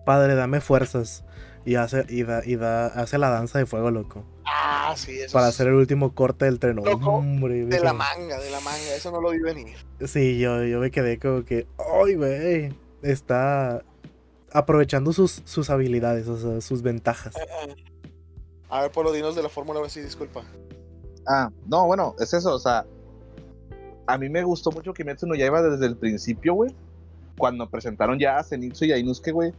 [0.06, 1.24] padre, dame fuerzas.
[1.64, 4.24] Y hace, y da, y da, hace la danza de fuego, loco.
[4.44, 6.76] Ah, sí, eso Para es hacer el último corte del tren.
[6.76, 9.76] Loco, Hombre, de la manga, de la manga, eso no lo vi venir.
[10.04, 13.82] Sí, yo, yo me quedé como que, ay, güey, está
[14.52, 17.34] aprovechando sus, sus habilidades, o sea, sus ventajas.
[18.68, 20.42] A ver, por los dinos de la fórmula, ver si disculpa.
[21.26, 22.84] Ah, no, bueno, es eso, o sea,
[24.06, 26.74] a mí me gustó mucho Kimetsu no Yaiba desde el principio, güey.
[27.38, 29.52] Cuando presentaron ya a Zenitsu y a Inosuke, güey.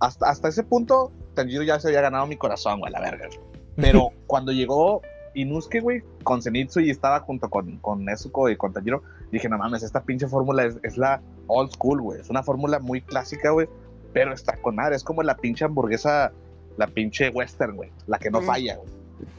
[0.00, 3.28] Hasta, hasta ese punto, Tanjiro ya se había ganado mi corazón, güey, la verga.
[3.76, 5.02] Pero cuando llegó
[5.34, 9.56] Inosuke, güey, con Zenitsu y estaba junto con, con Nezuko y con Tanjiro, dije, no
[9.58, 12.20] mames, esta pinche fórmula es, es la old school, güey.
[12.20, 13.68] Es una fórmula muy clásica, güey.
[14.12, 14.94] Pero está con madre.
[14.96, 16.32] Es como la pinche hamburguesa,
[16.76, 17.90] la pinche western, güey.
[18.06, 18.44] La que no Mm.
[18.44, 18.88] falla, güey.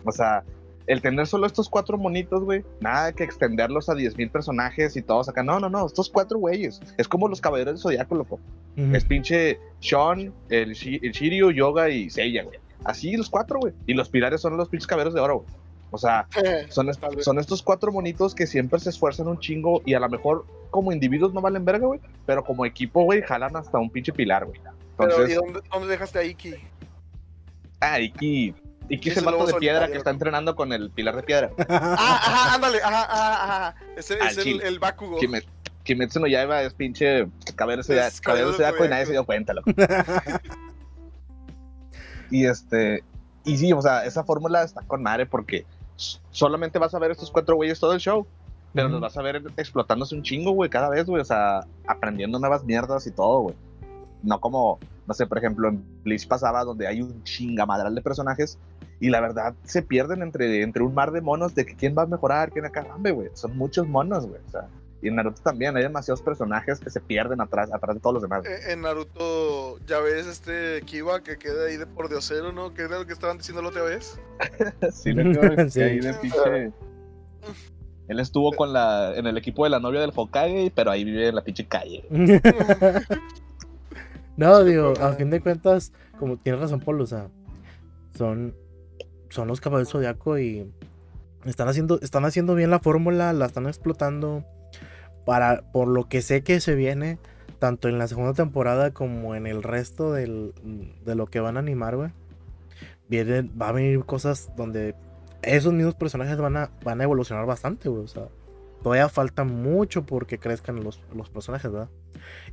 [0.04, 0.44] O sea,
[0.88, 2.66] el tener solo estos cuatro monitos, güey.
[2.82, 5.44] Nada que extenderlos a 10.000 personajes y todos acá.
[5.44, 5.86] No, no, no.
[5.86, 6.82] Estos cuatro güeyes.
[6.98, 8.40] Es como los caballeros del zodiaco, loco.
[8.76, 12.58] Es pinche Sean, el, el Shiryu, Yoga y Seiya, güey.
[12.86, 13.74] Así los cuatro, güey.
[13.88, 15.50] Y los pilares son los pinches caballeros de oro, güey.
[15.92, 16.28] O sea,
[16.70, 20.10] son, est- son estos cuatro monitos que siempre se esfuerzan un chingo y a lo
[20.10, 22.00] mejor como individuos no valen verga, güey.
[22.26, 24.60] Pero como equipo, güey, jalan hasta un pinche pilar, güey.
[24.98, 26.56] Pero, ¿y Entonces, dónde, dónde dejaste a Iki?
[27.80, 28.56] ah, Iki.
[28.90, 31.52] Iki es Ese el vato de piedra que está entrenando con el pilar de piedra.
[31.70, 33.76] Ah, ajá, ándale, ajá, ajá, ajá.
[33.96, 35.18] Ese es el, el Bakugo.
[35.20, 35.46] Kime-
[35.84, 37.84] Kimetsu no Yaiba es pinche caballero
[38.22, 39.70] caballero zodiaco y nadie se dio cuenta, loco.
[42.34, 43.04] Y este,
[43.46, 45.68] y sí, o sea, esa fórmula está con madre porque
[46.32, 48.26] solamente vas a ver estos cuatro güeyes todo el show,
[48.74, 52.40] pero los vas a ver explotándose un chingo, güey, cada vez, güey, o sea, aprendiendo
[52.40, 53.56] nuevas mierdas y todo, güey.
[54.24, 58.58] No como, no sé, por ejemplo, en Bleach pasaba donde hay un chingamadral de personajes
[59.00, 62.02] y la verdad se pierden entre, entre un mar de monos de que quién va
[62.02, 64.68] a mejorar, quién acá, hombre, güey, son muchos monos, güey, o sea.
[65.04, 68.24] Y en Naruto también hay demasiados personajes que se pierden atrás, atrás de todos los
[68.24, 68.46] demás.
[68.46, 72.74] Eh, En Naruto, ya ves este Kiba que queda ahí de por diosero, ¿no?
[72.74, 74.18] Que era lo que estaban diciendo la otra vez.
[74.94, 75.82] Sí, loco, Sí.
[75.82, 76.72] ahí de pinche-
[78.08, 81.28] Él estuvo con la, en el equipo de la novia del Hokage, pero ahí vive
[81.28, 82.06] en la pinche calle.
[84.38, 87.28] no, digo, a fin de cuentas, como tienes razón, Polo, o sea,
[88.18, 88.56] son,
[89.30, 90.72] son los caballeros zodiaco y
[91.46, 94.44] están haciendo, están haciendo bien la fórmula, la están explotando.
[95.26, 97.18] Para, por lo que sé que se viene,
[97.60, 100.54] tanto en la segunda temporada como en el resto del,
[101.06, 102.12] de lo que van a animar, güey.
[103.08, 104.96] Vienen, va a venir cosas donde
[105.42, 108.04] esos mismos personajes van a, van a evolucionar bastante, güey.
[108.04, 108.28] O sea,
[108.82, 111.90] todavía falta mucho porque crezcan los, los personajes, ¿verdad?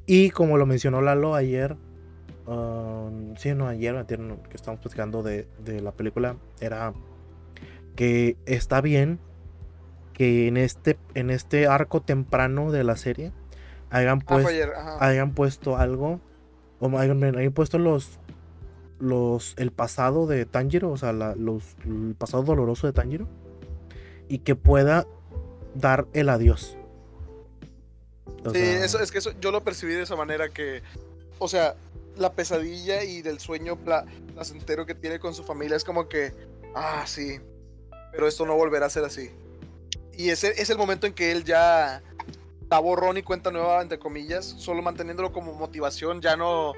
[0.06, 1.76] Y como lo mencionó Lalo ayer,
[2.46, 6.92] um, sí, no, ayer, no, que estamos platicando de, de la película, era
[7.96, 9.18] que está bien
[10.20, 13.32] que en este, en este arco temprano de la serie
[13.88, 14.46] hayan, pues,
[15.00, 16.20] hayan puesto algo,
[16.78, 18.18] o hayan, hayan puesto los,
[18.98, 23.28] los, el pasado de Tanjiro, o sea, la- los, el pasado doloroso de Tanjiro,
[24.28, 25.06] y que pueda
[25.74, 26.76] dar el adiós.
[28.44, 30.82] O Sí, sea, eso, es que eso yo lo percibí de esa manera que,
[31.38, 31.76] o sea,
[32.18, 34.04] la pesadilla y del sueño pla-
[34.34, 36.34] placentero que tiene con su familia es como que,
[36.74, 37.40] ah, sí,
[38.12, 39.30] pero esto no volverá a ser así.
[40.20, 42.02] Y ese es el momento en que él ya
[42.68, 46.74] da borrón y cuenta nueva, entre comillas, solo manteniéndolo como motivación, ya no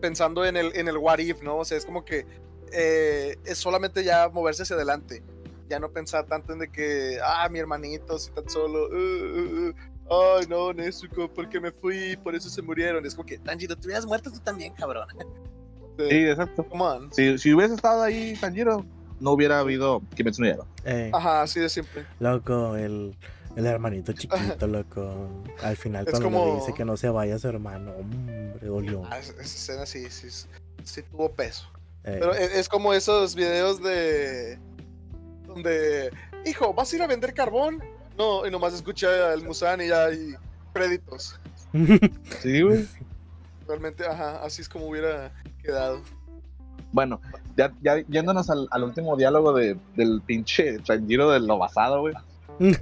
[0.00, 1.56] pensando en el, en el what if, ¿no?
[1.56, 2.26] O sea, es como que
[2.72, 5.20] eh, es solamente ya moverse hacia adelante.
[5.68, 9.68] Ya no pensar tanto en de que, ah, mi hermanito, si tan solo, uh, uh,
[9.68, 13.04] uh, ay, no, Nezuko, porque me fui, por eso se murieron.
[13.04, 15.08] Es como que, Tanjiro, te hubieras muerto tú también, cabrón.
[15.98, 16.64] Sí, exacto.
[16.68, 17.12] Come on.
[17.12, 18.86] Si, si hubiese estado ahí Tanjiro,
[19.20, 20.66] no hubiera habido Kimetsu no Yaiba.
[20.84, 22.04] eh, Ajá, así de simple.
[22.18, 23.14] loco, el,
[23.56, 25.28] el hermanito chiquito, loco.
[25.62, 29.02] Al final, Es cuando le como- dice que no se vaya su hermano, hombre, dolió.
[29.10, 30.28] Ah, esa esa escena sí, sí,
[30.84, 31.66] sí tuvo peso.
[32.04, 34.58] Eh, Pero es, es como esos videos de.
[35.46, 36.10] donde.
[36.46, 37.82] Hijo, ¿vas a ir a vender carbón?
[38.16, 40.34] No, y nomás escucha el Musan y ya hay
[40.72, 41.38] créditos.
[42.42, 42.86] Sí, güey.
[43.68, 45.30] Realmente, ajá, así es como hubiera
[45.62, 46.02] quedado.
[46.92, 47.20] Bueno,
[47.56, 52.14] ya, ya yéndonos al, al último diálogo de, del pinche Tanjiro del lo basado, güey.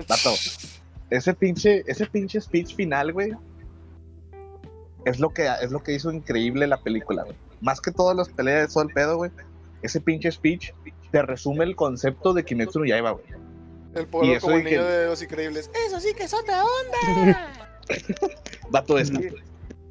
[1.10, 3.32] Ese pinche, ese pinche speech final, güey,
[5.04, 7.36] es lo que es lo que hizo increíble la película, güey.
[7.60, 9.30] Más que todas las peleas, todo el pedo, güey.
[9.82, 10.72] Ese pinche speech
[11.10, 13.24] te resume el concepto de Kimetsu no Yaiba, güey.
[13.94, 15.70] El Y pueblo eso como el de niño que- de los increíbles.
[15.86, 17.48] Eso sí que es otra onda.
[18.70, 19.10] Vato, es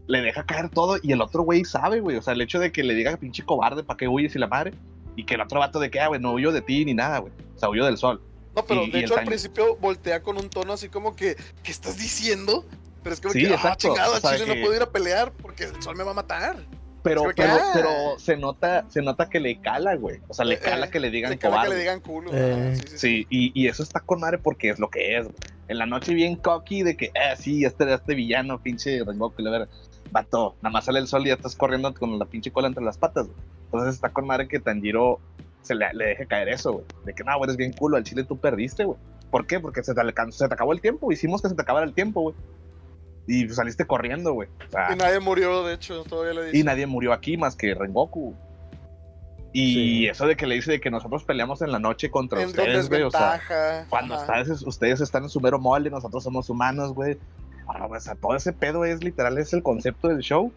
[0.07, 2.17] le deja caer todo y el otro güey sabe, güey.
[2.17, 4.47] O sea, el hecho de que le diga pinche cobarde, ¿para qué huyes y la
[4.47, 4.73] madre?
[5.15, 7.19] Y que el otro vato de que, ah, güey, no huyo de ti ni nada,
[7.19, 7.33] güey.
[7.55, 8.21] O sea, huyo del sol.
[8.55, 11.35] No, pero Y- de y hecho al principio voltea con un tono así como que,
[11.63, 12.65] ¿qué estás diciendo?
[13.03, 13.87] Pero es como Sí, que, ah, exacto.
[13.89, 16.11] chingado, O sea, chile que- no puedo ir a pelear porque el sol me va
[16.11, 16.57] a matar.
[17.03, 17.71] Pero, que, pero, ah.
[17.73, 17.89] pero
[18.19, 20.19] se nota, se nota que le cala, güey.
[20.27, 21.75] O sea, le Eh, cala eh, que le digan Le cala que cobarde.
[21.75, 22.31] le digan culo.
[22.33, 22.97] Eh, sí, sí, sí.
[22.97, 25.35] Sí, y, y eso está con madre porque es lo que es, güey.
[25.69, 29.51] En la noche bien cocky de que, ah, sí, este, este villano, pinche Rengoku, la
[29.51, 29.69] verdad.
[30.11, 32.83] Vato, nada más sale el sol y ya estás corriendo con la pinche cola entre
[32.83, 33.37] las patas, güey.
[33.65, 35.19] Entonces está con madre que Tanjiro
[35.61, 36.85] se le, le deje caer eso, güey.
[37.05, 38.97] De que, no, güey, eres bien culo, al chile tú perdiste, güey.
[39.31, 39.59] ¿Por qué?
[39.59, 41.93] Porque se te, alcanzó, se te acabó el tiempo, hicimos que se te acabara el
[41.93, 42.35] tiempo, güey.
[43.27, 44.47] Y saliste corriendo, güey.
[44.67, 46.57] O sea, Y nadie murió, de hecho, todavía le dice.
[46.57, 48.33] y nadie murió aquí más que Rengoku.
[49.53, 50.07] Y Sí.
[50.07, 52.87] eso de que le dice de que nosotros peleamos en la noche contra en ustedes,
[52.89, 53.01] güey.
[53.03, 57.17] O sea, cuando ustedes, ustedes están en su mero molde, nosotros somos humanos, güey.
[57.67, 60.51] O sea, todo ese pedo es literal, es el concepto del show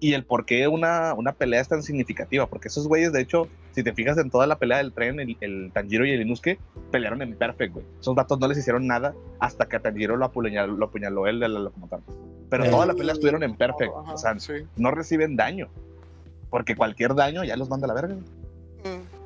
[0.00, 2.46] y el por qué una, una pelea es tan significativa.
[2.46, 5.36] Porque esos güeyes, de hecho, si te fijas en toda la pelea del tren, el,
[5.40, 6.58] el Tanjiro y el Inosuke
[6.92, 7.84] pelearon en perfect, güey.
[8.00, 11.40] Esos vatos no les hicieron nada hasta que a Tanjiro lo apuñaló, lo apuñaló él
[11.40, 12.02] de la locomotora.
[12.48, 12.70] Pero Eh.
[12.70, 13.92] toda la pelea estuvieron en perfect.
[13.96, 14.52] Ajá, o sea, sí.
[14.76, 15.68] no reciben daño.
[16.50, 18.14] Porque cualquier daño ya los manda a la verga.
[18.14, 19.18] Mm.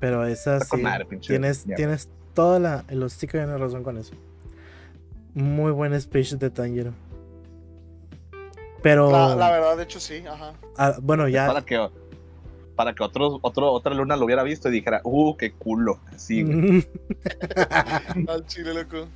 [0.00, 0.76] Pero esa sí.
[0.78, 1.76] madre, tienes, mierda.
[1.76, 2.84] tienes toda la.
[2.88, 4.14] El hocico tiene razón con eso.
[5.34, 6.92] Muy buen speech de Tanjiro.
[8.82, 9.10] Pero.
[9.10, 10.52] La, la verdad, de hecho, sí, ajá.
[10.76, 11.46] ah, bueno, ya.
[11.46, 11.88] Para que,
[12.76, 16.00] para que otro, otro, otra luna lo hubiera visto y dijera, uh, qué culo.
[16.14, 16.86] Así, güey.
[18.28, 19.06] Al chile, loco.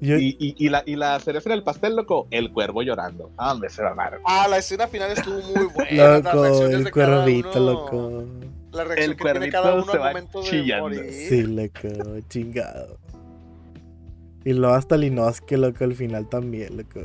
[0.00, 3.32] Yo- Y, y, y la, y la cereza en el pastel, loco, el cuervo llorando.
[3.36, 4.22] Ah, hombre, se mamaron.
[4.24, 6.18] Ah, la escena final estuvo muy buena.
[6.20, 8.24] loco, el cuervito, uno- loco.
[8.72, 11.12] La reacción El que tiene cuervito cada uno se al va momento de morir.
[11.12, 12.98] Sí, loco, chingado.
[14.44, 17.00] Y luego hasta Linosuke, loco, al final también, loco.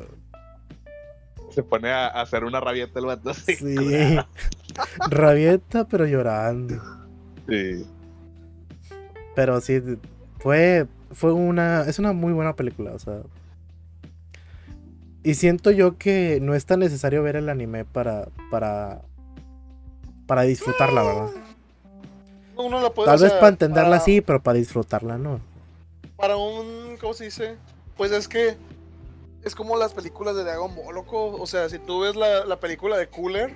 [1.49, 3.29] Se pone a, hacer una rabieta el vato.
[3.29, 3.55] así.
[3.55, 4.17] Sí.
[5.09, 6.81] Rabieta, pero llorando.
[7.47, 7.85] Sí.
[9.35, 9.81] Pero sí,
[10.39, 13.21] fue, fue una, es una muy buena película, o sea.
[15.23, 19.01] Y siento yo que no es tan necesario ver el anime para, para,
[20.27, 21.29] para disfrutarla, ¿verdad?
[22.57, 25.39] Uno la puede Tal vez para entenderla para- sí, pero para disfrutarla no.
[26.17, 26.97] Para un.
[26.99, 27.57] ¿Cómo se dice?
[27.97, 28.57] Pues es que.
[29.43, 31.27] Es como las películas de Dragon Ball, loco.
[31.39, 33.53] O sea, si tú ves la, la película de Cooler,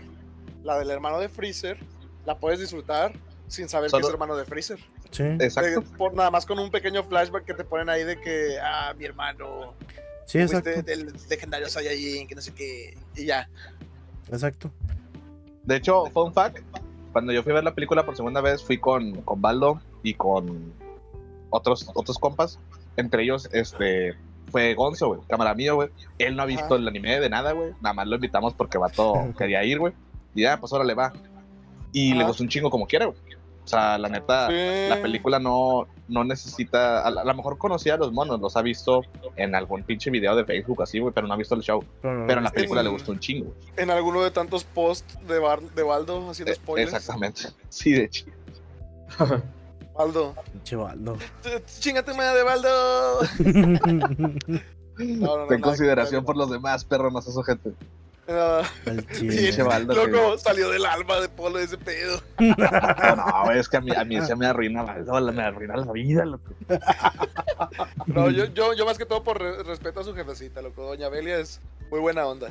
[0.64, 1.80] la del hermano de Freezer,
[2.26, 3.14] la puedes disfrutar
[3.48, 4.80] sin saber que es hermano de Freezer.
[5.10, 5.82] Sí, Exacto.
[5.82, 8.94] De- por nada más con un pequeño flashback que te ponen ahí de que, ah,
[8.96, 9.74] mi hermano,
[10.26, 10.84] sí, exacto.
[10.84, 13.50] del legendario Saiyajin, que no sé qué, y ya.
[14.32, 14.72] Exacto.
[15.64, 16.60] De hecho, fun fact,
[17.12, 20.14] cuando yo fui a ver la película por segunda vez, fui con, con Baldo y
[20.14, 20.72] con
[21.50, 22.60] otros, otros compas.
[22.98, 24.16] Entre ellos, este,
[24.52, 25.90] fue Gonzo, güey, cámara mío, güey.
[26.18, 26.76] Él no ha visto Ajá.
[26.76, 27.72] el anime de nada, güey.
[27.82, 29.94] Nada más lo invitamos porque Vato quería ir, güey.
[30.36, 31.14] Y ya, pues ahora le va.
[31.92, 32.28] Y le Ajá.
[32.28, 33.18] gustó un chingo como quiera, güey.
[33.64, 34.90] O sea, la neta, Sí.
[34.90, 37.06] la película no, no necesita.
[37.06, 39.04] A, la- a lo mejor conocía a los monos, los ha visto
[39.36, 41.84] en algún pinche video de Facebook así, güey, pero no ha visto el show.
[42.02, 42.86] Pero, Pero en la película Mm.
[42.86, 43.54] le gustó un chingo.
[43.78, 46.94] En alguno de tantos posts de, Bar- de Baldo haciendo Eh, spoilers.
[46.94, 47.42] Exactamente.
[47.70, 48.26] Sí, de hecho.
[50.00, 50.34] Baldo.
[50.54, 51.18] Pinche Baldo.
[51.80, 53.20] Chingate madre de Baldo.
[55.00, 57.72] No, no, no, Ten consideración por los demás, perro, no seas gente.
[59.14, 59.38] Chile.
[59.44, 59.94] Pinche Baldo.
[59.94, 62.20] que- loco, salió del alma de Polo ese pedo.
[62.38, 65.92] No, no, es que a mí, a mí se me arruina la, me arruina la
[65.94, 66.52] vida, loco.
[68.08, 70.84] No, yo, yo, yo más que todo por re- respeto a su jefecita, loco.
[70.84, 72.50] Doña Belia es muy buena onda.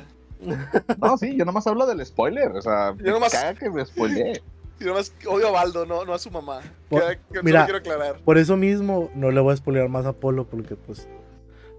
[0.99, 2.51] No, sí, yo nomás hablo del spoiler.
[2.51, 4.41] O sea, Yo nomás- caga que me spoileé.
[4.79, 6.61] Y nomás odio a Baldo, no, no a su mamá.
[6.89, 7.01] Por-
[7.31, 7.65] Que- mira.
[7.65, 8.19] quiero aclarar.
[8.21, 11.07] Por eso mismo no le voy a spoilear más a Polo porque pues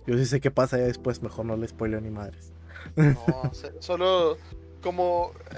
[0.07, 2.53] yo sí sé qué pasa ya después, mejor no le spoileo ni madres.
[2.97, 4.37] No, solo
[4.83, 5.57] como eh,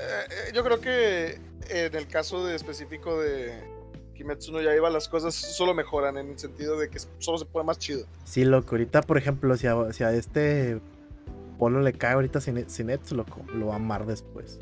[0.48, 3.52] eh, yo creo que en el caso de específico de
[4.14, 7.64] Kimetsu no Yaiba las cosas solo mejoran en el sentido de que solo se puede
[7.64, 8.06] más chido.
[8.24, 10.80] Sí, loco, ahorita por ejemplo, si a, si a este
[11.58, 14.58] Polo le cae ahorita sin, sin Etsu, loco, lo va a amar después.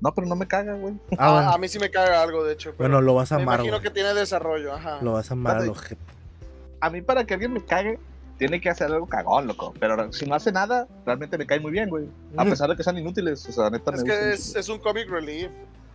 [0.00, 0.94] No, pero no me caga, güey.
[1.18, 1.50] Ah, a, bueno.
[1.52, 2.70] a mí sí me caga algo, de hecho.
[2.76, 3.82] pero Bueno, lo vas a me amar, imagino güey.
[3.82, 4.98] que tiene desarrollo, ajá.
[5.02, 6.00] Lo vas a amar al Cuando- ojete.
[6.80, 7.98] A mí, para que alguien me cague,
[8.38, 9.74] tiene que hacer algo cagón, loco.
[9.78, 12.06] Pero si no hace nada, realmente me cae muy bien, güey.
[12.38, 12.50] A Mm.
[12.50, 13.46] pesar de que sean inútiles.
[13.46, 15.50] O sea, neta, Es me que es, es un comic relief.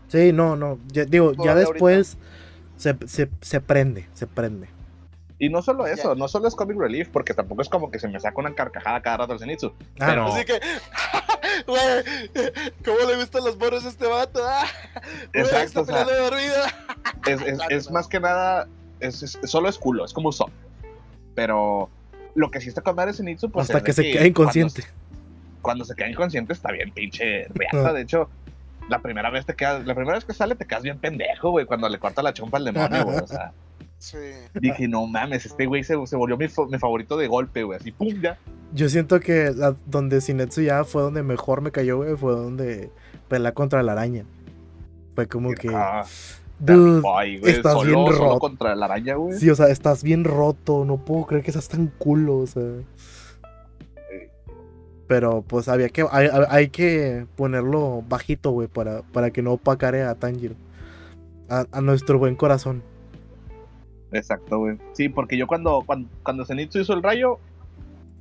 [0.07, 0.77] Sí, no, no.
[0.89, 2.17] ya- digo, ya después
[2.77, 4.67] se, se, se prende, se prende.
[5.37, 8.07] Y no solo eso, no solo es comic relief, porque tampoco es como que se
[8.07, 9.73] me saca una carcajada cada rato el Zenitsu.
[9.99, 10.27] Ah, Pero-.
[10.27, 10.53] Así que,
[11.67, 11.81] güey,
[12.85, 14.39] ¿cómo le gustan los moros a este vato?
[14.43, 14.65] Ah,
[15.33, 16.13] Exacto, o sea, de.
[17.27, 17.93] Es, es, Claro, es no.
[17.93, 18.67] más que nada,
[18.99, 20.51] es, es- solo es culo, es como Usopp.
[21.33, 21.89] Pero
[22.33, 23.63] lo que sí está con madre Zenitsu, pues.
[23.65, 24.83] Hasta es que se quede inconsciente.
[24.83, 27.89] Cuando, cuando se queda inconsciente está bien, pinche reata.
[27.89, 27.93] Ah.
[27.93, 28.29] De hecho,
[28.87, 31.65] la primera vez te quedas, la primera vez que sale te quedas bien pendejo, güey,
[31.65, 33.17] cuando le corta la chompa al demonio, güey.
[33.17, 33.51] O sea,
[33.97, 34.17] Sí.
[34.59, 37.79] dije, no mames, este güey se, se volvió mi, mi favorito de golpe, güey.
[37.79, 38.37] Así, pum, ya.
[38.73, 42.91] Yo siento que la- donde Sinetsu ya fue donde mejor me cayó, güey, fue donde
[43.29, 44.25] pelea contra la araña.
[45.15, 45.69] Fue como que.
[45.73, 46.03] Ah,
[46.59, 48.39] Dude, ay, güey, estás solo, bien roto.
[48.39, 49.37] contra la araña, güey.
[49.39, 50.85] Sí, o sea, estás bien roto.
[50.85, 52.63] No puedo creer que seas tan culo, o sea.
[55.07, 56.05] Pero pues había que.
[56.11, 60.55] Hay, hay que ponerlo bajito, güey, para, para que no opacare a Tanjiro.
[61.49, 62.81] A, a nuestro buen corazón.
[64.15, 64.77] Exacto, güey.
[64.93, 67.39] Sí, porque yo cuando, cuando, cuando Zenitsu hizo el rayo,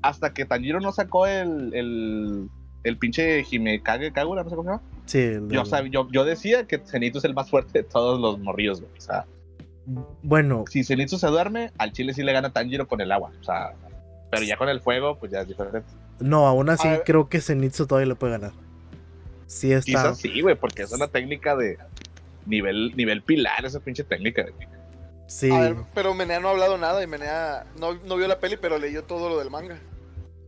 [0.02, 2.48] hasta que Tanjiro no sacó el, el,
[2.82, 4.82] el pinche Himekage Kagura, no sé cómo se llama.
[5.06, 8.38] Sí, el Yo, yo, yo decía que Zenitsu es el más fuerte de todos los
[8.38, 8.92] morrillos, güey.
[8.96, 9.24] O sea,
[10.22, 13.32] Bueno, si Zenitsu se duerme, al chile sí le gana Tanjiro con el agua.
[13.40, 13.72] O sea,
[14.30, 15.82] Pero ya con el fuego, pues ya es diferente.
[16.20, 18.52] No, aún así A creo que Zenitsu todavía le puede ganar.
[19.46, 19.86] Sí está.
[19.86, 21.78] Quizás sí, güey, porque es una técnica de
[22.46, 24.42] nivel, nivel pilar, esa pinche técnica.
[24.42, 24.68] güey.
[25.26, 25.50] Sí.
[25.50, 28.56] A ver, pero Menea no ha hablado nada y Menea no, no vio la peli,
[28.56, 29.78] pero leyó todo lo del manga.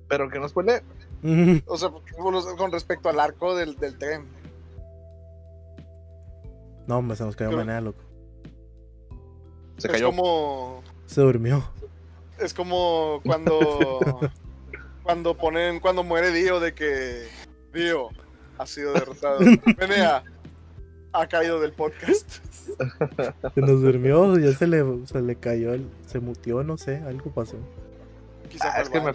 [0.09, 0.83] Pero que no spoile.
[1.67, 1.91] O sea,
[2.57, 4.27] con respecto al arco del, del tren.
[6.87, 8.01] No, hombre, se nos cayó manera, loco.
[9.79, 10.07] Se es cayó.
[10.07, 10.83] como.
[11.07, 11.69] Se durmió.
[12.39, 14.31] Es como cuando.
[15.03, 15.81] cuando ponen.
[15.81, 17.27] Cuando muere Dio de que.
[17.73, 18.11] Dio
[18.59, 19.41] ha sido derrotado.
[19.79, 20.23] Menea
[21.13, 22.39] ha caído del podcast.
[23.55, 27.31] Se nos durmió, ya se le, se le cayó, el, se mutió, no sé, algo
[27.31, 27.57] pasó.
[28.51, 29.13] Quizá Ah, es que me-.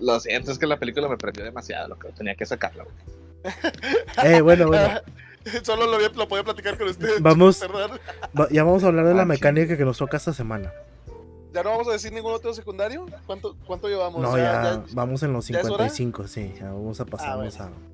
[0.00, 2.84] Lo siento, es que la película me prendió demasiado, lo que tenía que sacarla.
[2.84, 2.96] güey.
[4.24, 5.00] Eh, bueno, bueno.
[5.62, 7.20] Solo lo, podía platicar con ustedes.
[7.20, 7.58] Vamos.
[7.60, 7.98] perdón.
[8.50, 10.72] ya vamos a hablar de la Ah, mecánica que nos toca esta semana.
[11.52, 13.06] ¿Ya no vamos a decir ningún otro secundario?
[13.26, 14.22] ¿Cuánto, cuánto llevamos?
[14.22, 15.88] No, ya, vamos en los ¿ya es hora?
[15.90, 17.38] 55, sí, ya vamos a pasar.
[17.38, 17.91] Ah, a...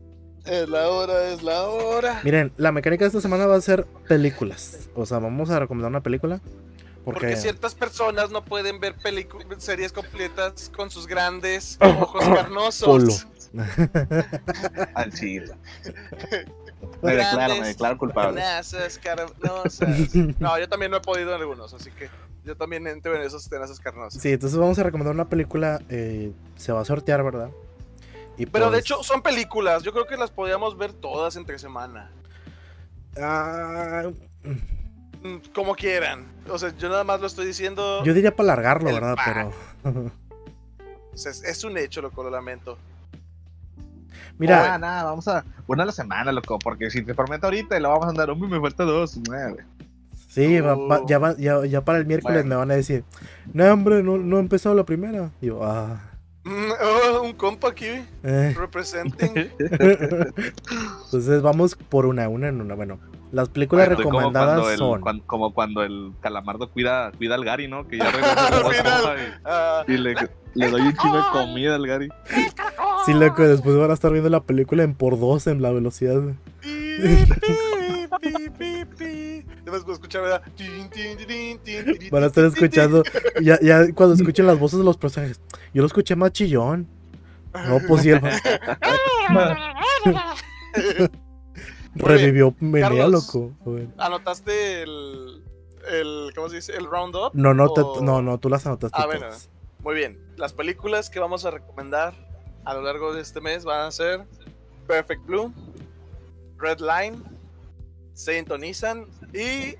[0.49, 2.21] Es la hora, es la hora.
[2.25, 4.89] Miren, la mecánica de esta semana va a ser películas.
[4.95, 6.41] O sea, vamos a recomendar una película.
[7.05, 8.95] Porque, Porque ciertas personas no pueden ver
[9.59, 12.87] series completas con sus grandes ojos carnosos.
[12.87, 13.13] Polo.
[14.95, 15.55] Al chile.
[17.03, 18.41] Me declaro, me declaro culpable.
[18.41, 20.15] Tenazas carnosas.
[20.39, 22.11] No, yo también no he podido en algunos, así que
[22.45, 24.21] yo también entro en esos tenazas carnosas.
[24.21, 25.81] Sí, entonces vamos a recomendar una película.
[25.89, 27.51] eh, se va a sortear, ¿verdad?
[28.39, 31.59] Y Pero de pues- hecho son películas, yo creo que las podríamos ver todas entre
[31.59, 32.11] semana.
[33.21, 34.05] Ah,
[35.21, 36.27] Mm, Como quieran.
[36.49, 38.05] O sea, yo nada más lo estoy diciendo.
[38.05, 39.17] yo diría para alargarlo, ¿verdad?
[39.25, 39.53] Pero.
[41.13, 42.79] o sea, es, es un hecho, loco, lo lamento.
[44.39, 45.45] Mira, Nada, nada, vamos a.
[45.67, 48.31] Una a la semana, loco, porque si te prometo ahorita y lo vamos a andar,
[48.31, 49.19] hombre, me falta dos.
[49.29, 49.65] nueve.
[50.29, 51.07] sí, va- va- Oh.
[51.09, 52.51] ya, va- ya, ya para el miércoles Bueno.
[52.51, 53.03] me van a decir:
[53.53, 55.33] No, hombre, no, no he empezado la primera.
[55.41, 56.01] Y yo, ah.
[56.49, 56.73] Mm,
[57.15, 57.87] oh, un compa aquí,
[58.25, 58.55] eh.
[58.57, 59.51] representing.
[61.05, 62.75] Entonces vamos por una, una en una.
[62.75, 62.99] Bueno,
[63.33, 65.01] las películas Bueno, como recomendadas cuando el- son.
[65.03, 67.87] cuan- como cuando el calamardo cuida, cuida al Gary, ¿no?
[67.87, 70.15] Que ya regresa Ah, y, y le,
[70.55, 72.09] le doy un chingo de comida al Gary.
[73.05, 76.23] Sí, loco, después van a estar viendo la película en por dos en la velocidad.
[78.21, 79.45] Pi, pi, pi,
[79.93, 80.43] escuchar, ¿verdad?
[82.11, 83.03] Van a estar escuchando.
[83.41, 85.41] Ya, ya cuando escuchen las voces de los personajes.
[85.75, 86.89] Yo lo escuché más chillón.
[87.53, 88.13] No, pues sí,
[91.95, 93.53] revivió Menea, loco.
[93.97, 95.43] ¿Anotaste el,
[95.91, 96.33] el.
[96.35, 96.77] ¿Cómo se dice?
[96.77, 97.35] El roundup?
[97.35, 98.97] No, no, te- no, no, tú las anotaste.
[99.01, 99.27] Ah, bueno.
[99.27, 99.51] todas.
[99.83, 100.19] Muy bien.
[100.37, 102.15] Las películas que vamos a recomendar
[102.65, 104.25] a lo largo de este mes van a ser
[104.87, 105.53] Perfect Blue,
[106.59, 107.19] Red Line,
[108.19, 109.77] Saint Onisan y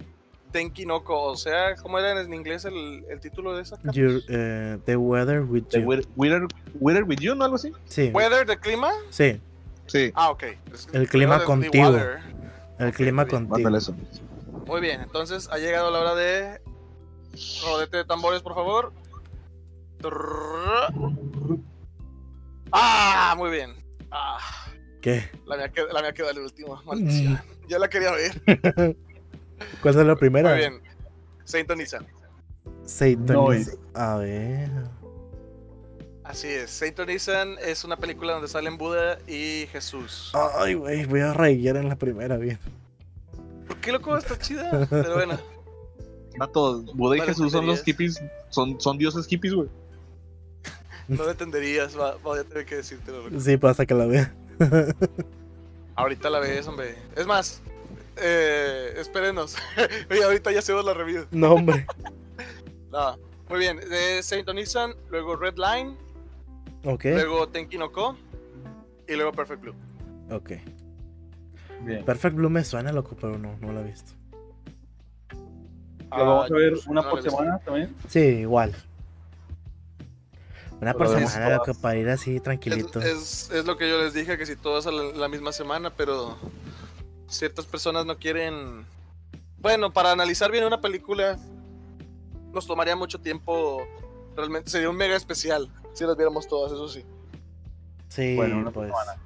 [0.53, 1.25] Tenki no Ko.
[1.25, 3.77] O sea, ¿cómo era en inglés el, el título de esa?
[3.93, 5.87] Your, eh, the weather with The you.
[6.17, 7.45] Wither- Wither with You, ¿no?
[7.45, 7.73] Algo así.
[7.87, 8.91] Sí, ¿Weather de clima?
[9.11, 9.41] sí,
[9.87, 10.13] Sí.
[10.15, 10.43] Ah, ok.
[10.73, 11.99] Es- El clima contigo.
[12.79, 13.77] El clima contigo.
[13.77, 13.95] Eso.
[14.67, 16.61] Muy bien, entonces ha llegado la hora de.
[17.65, 18.93] Rodete de tambores, por favor.
[22.73, 23.75] Ah, muy bien.
[24.11, 24.39] Ah,
[25.01, 25.29] ¿Qué?
[25.47, 26.81] la mía, queda, la mía el último.
[26.85, 27.41] Maldición.
[27.69, 28.41] Ya la quería ver.
[29.83, 30.51] ¿Cuál es la primera?
[30.51, 30.81] Muy bien.
[31.45, 32.07] Saint Onisan.
[32.85, 33.27] Satan.
[33.27, 33.79] Noise.
[33.95, 34.71] A ver.
[36.25, 36.71] Así es.
[36.71, 40.33] Saint Onisan es una película donde salen Buda y Jesús.
[40.59, 42.59] Ay, güey, voy a reír en la primera, bien.
[43.67, 44.87] ¿Por qué loco está chida?
[44.89, 45.39] Pero bueno.
[46.39, 49.69] Vato, Buda y No Jesús son los hippies, son, son dioses hippies, güey.
[51.09, 51.99] No lo entenderías.
[51.99, 53.29] Va, voy a tener que decírtelo.
[53.29, 53.41] loco.
[53.41, 54.35] Sí, pasa que la vea.
[55.99, 56.95] Ahorita la ves, hombre.
[57.17, 57.61] Es más,
[58.17, 59.57] eh, espérenos.
[60.11, 61.27] Oye, ahorita ya hacemos la review.
[61.33, 61.87] No, hombre.
[62.91, 63.19] No.
[63.51, 63.77] Muy bien.
[63.81, 65.95] De Saint Onisan, luego Red Line,
[66.87, 67.05] Ok.
[67.05, 68.17] luego Tenki no Ko
[69.07, 69.75] y luego Perfect Blue.
[70.31, 70.53] Ok.
[71.83, 72.03] Bien.
[72.05, 74.13] Perfect Blue me suena, loco, pero no, no la he visto.
[76.11, 77.95] ¿La vamos Ah, a ver yo una no por semana también?
[78.09, 78.75] Sí, igual.
[80.81, 83.01] Una por es semana, loco, para ir así Es, tranquilito.
[83.01, 85.91] es- es lo que yo les dije, que si todas a la, la misma semana,
[85.91, 86.37] pero
[87.29, 88.87] ciertas personas no quieren...
[89.59, 91.37] Bueno, para analizar bien una película
[92.53, 93.87] nos tomaría mucho tiempo.
[94.37, 97.05] Realmente sería un mega especial si las viéramos todas, eso sí.
[98.09, 98.87] Sí, Bueno, una pues.
[98.89, 99.21] semana.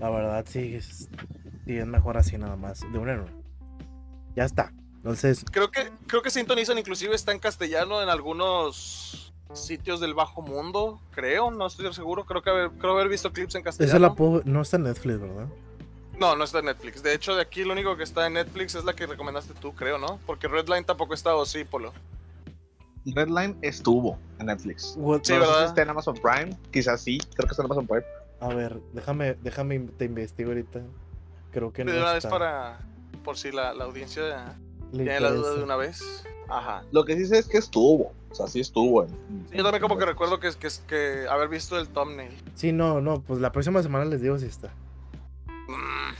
[0.00, 1.08] La verdad, sí, es,
[1.64, 2.80] sí, es mejor así nada más.
[2.92, 3.32] De una en una.
[4.34, 4.72] Ya está.
[4.96, 9.17] Entonces, Creo que, creo que Sintonizan inclusive está en castellano en algunos
[9.52, 13.54] sitios del bajo mundo, creo, no estoy seguro, creo que haber, creo haber visto clips
[13.54, 13.90] en castellano.
[13.90, 14.42] esa la puedo.
[14.44, 15.46] No está en Netflix, ¿verdad?
[16.18, 17.02] No, no está en Netflix.
[17.02, 19.72] De hecho, de aquí lo único que está en Netflix es la que recomendaste tú,
[19.74, 20.18] creo, ¿no?
[20.26, 21.92] Porque Redline tampoco está, o sí, Polo.
[23.06, 24.94] Redline estuvo en Netflix.
[24.98, 25.58] What- Sí, no sé ¿verdad?
[25.60, 28.04] si está en Amazon Prime, quizás sí, creo que está en Amazon Prime.
[28.40, 30.82] A ver, déjame, déjame, te investigo ahorita.
[31.52, 32.28] Creo que no de una vez está.
[32.30, 32.80] para.
[33.24, 34.56] Por si la, la audiencia
[34.92, 36.24] tiene la duda de una vez.
[36.48, 36.82] Ajá.
[36.92, 39.04] Lo que sí sé es que estuvo, o sea, sí estuvo.
[39.04, 39.10] En,
[39.50, 42.32] Sí, yo también como que recuerdo que, que, que haber visto el thumbnail.
[42.54, 44.68] Sí, no, no, pues la próxima semana les digo si está.
[45.68, 46.14] Mm,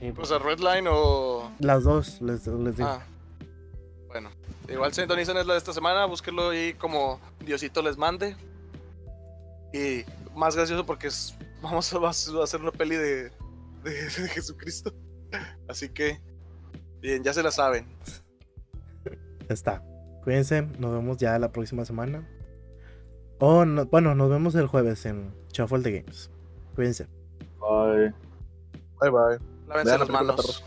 [0.00, 1.50] Sí, Pues a Redline o.
[1.60, 2.88] Las dos, les, les digo.
[2.88, 3.04] Ah.
[4.08, 4.30] Bueno,
[4.68, 8.36] igual sintonicen es la de esta semana, búsquenlo ahí como Diosito les mande.
[9.72, 13.30] Y más gracioso porque es, vamos a, va a hacer una peli de,
[13.84, 14.92] de, de Jesucristo.
[15.68, 16.20] Así que,
[17.00, 17.86] bien, ya se la saben.
[19.52, 19.82] Ya está.
[20.24, 22.26] Cuídense, nos vemos ya la próxima semana.
[23.38, 26.30] O, no- bueno, nos vemos el jueves en Shuffle the Games.
[26.74, 27.06] Cuídense.
[27.60, 28.14] Bye.
[28.98, 29.38] Bye bye.
[29.68, 30.64] Lávense las manos.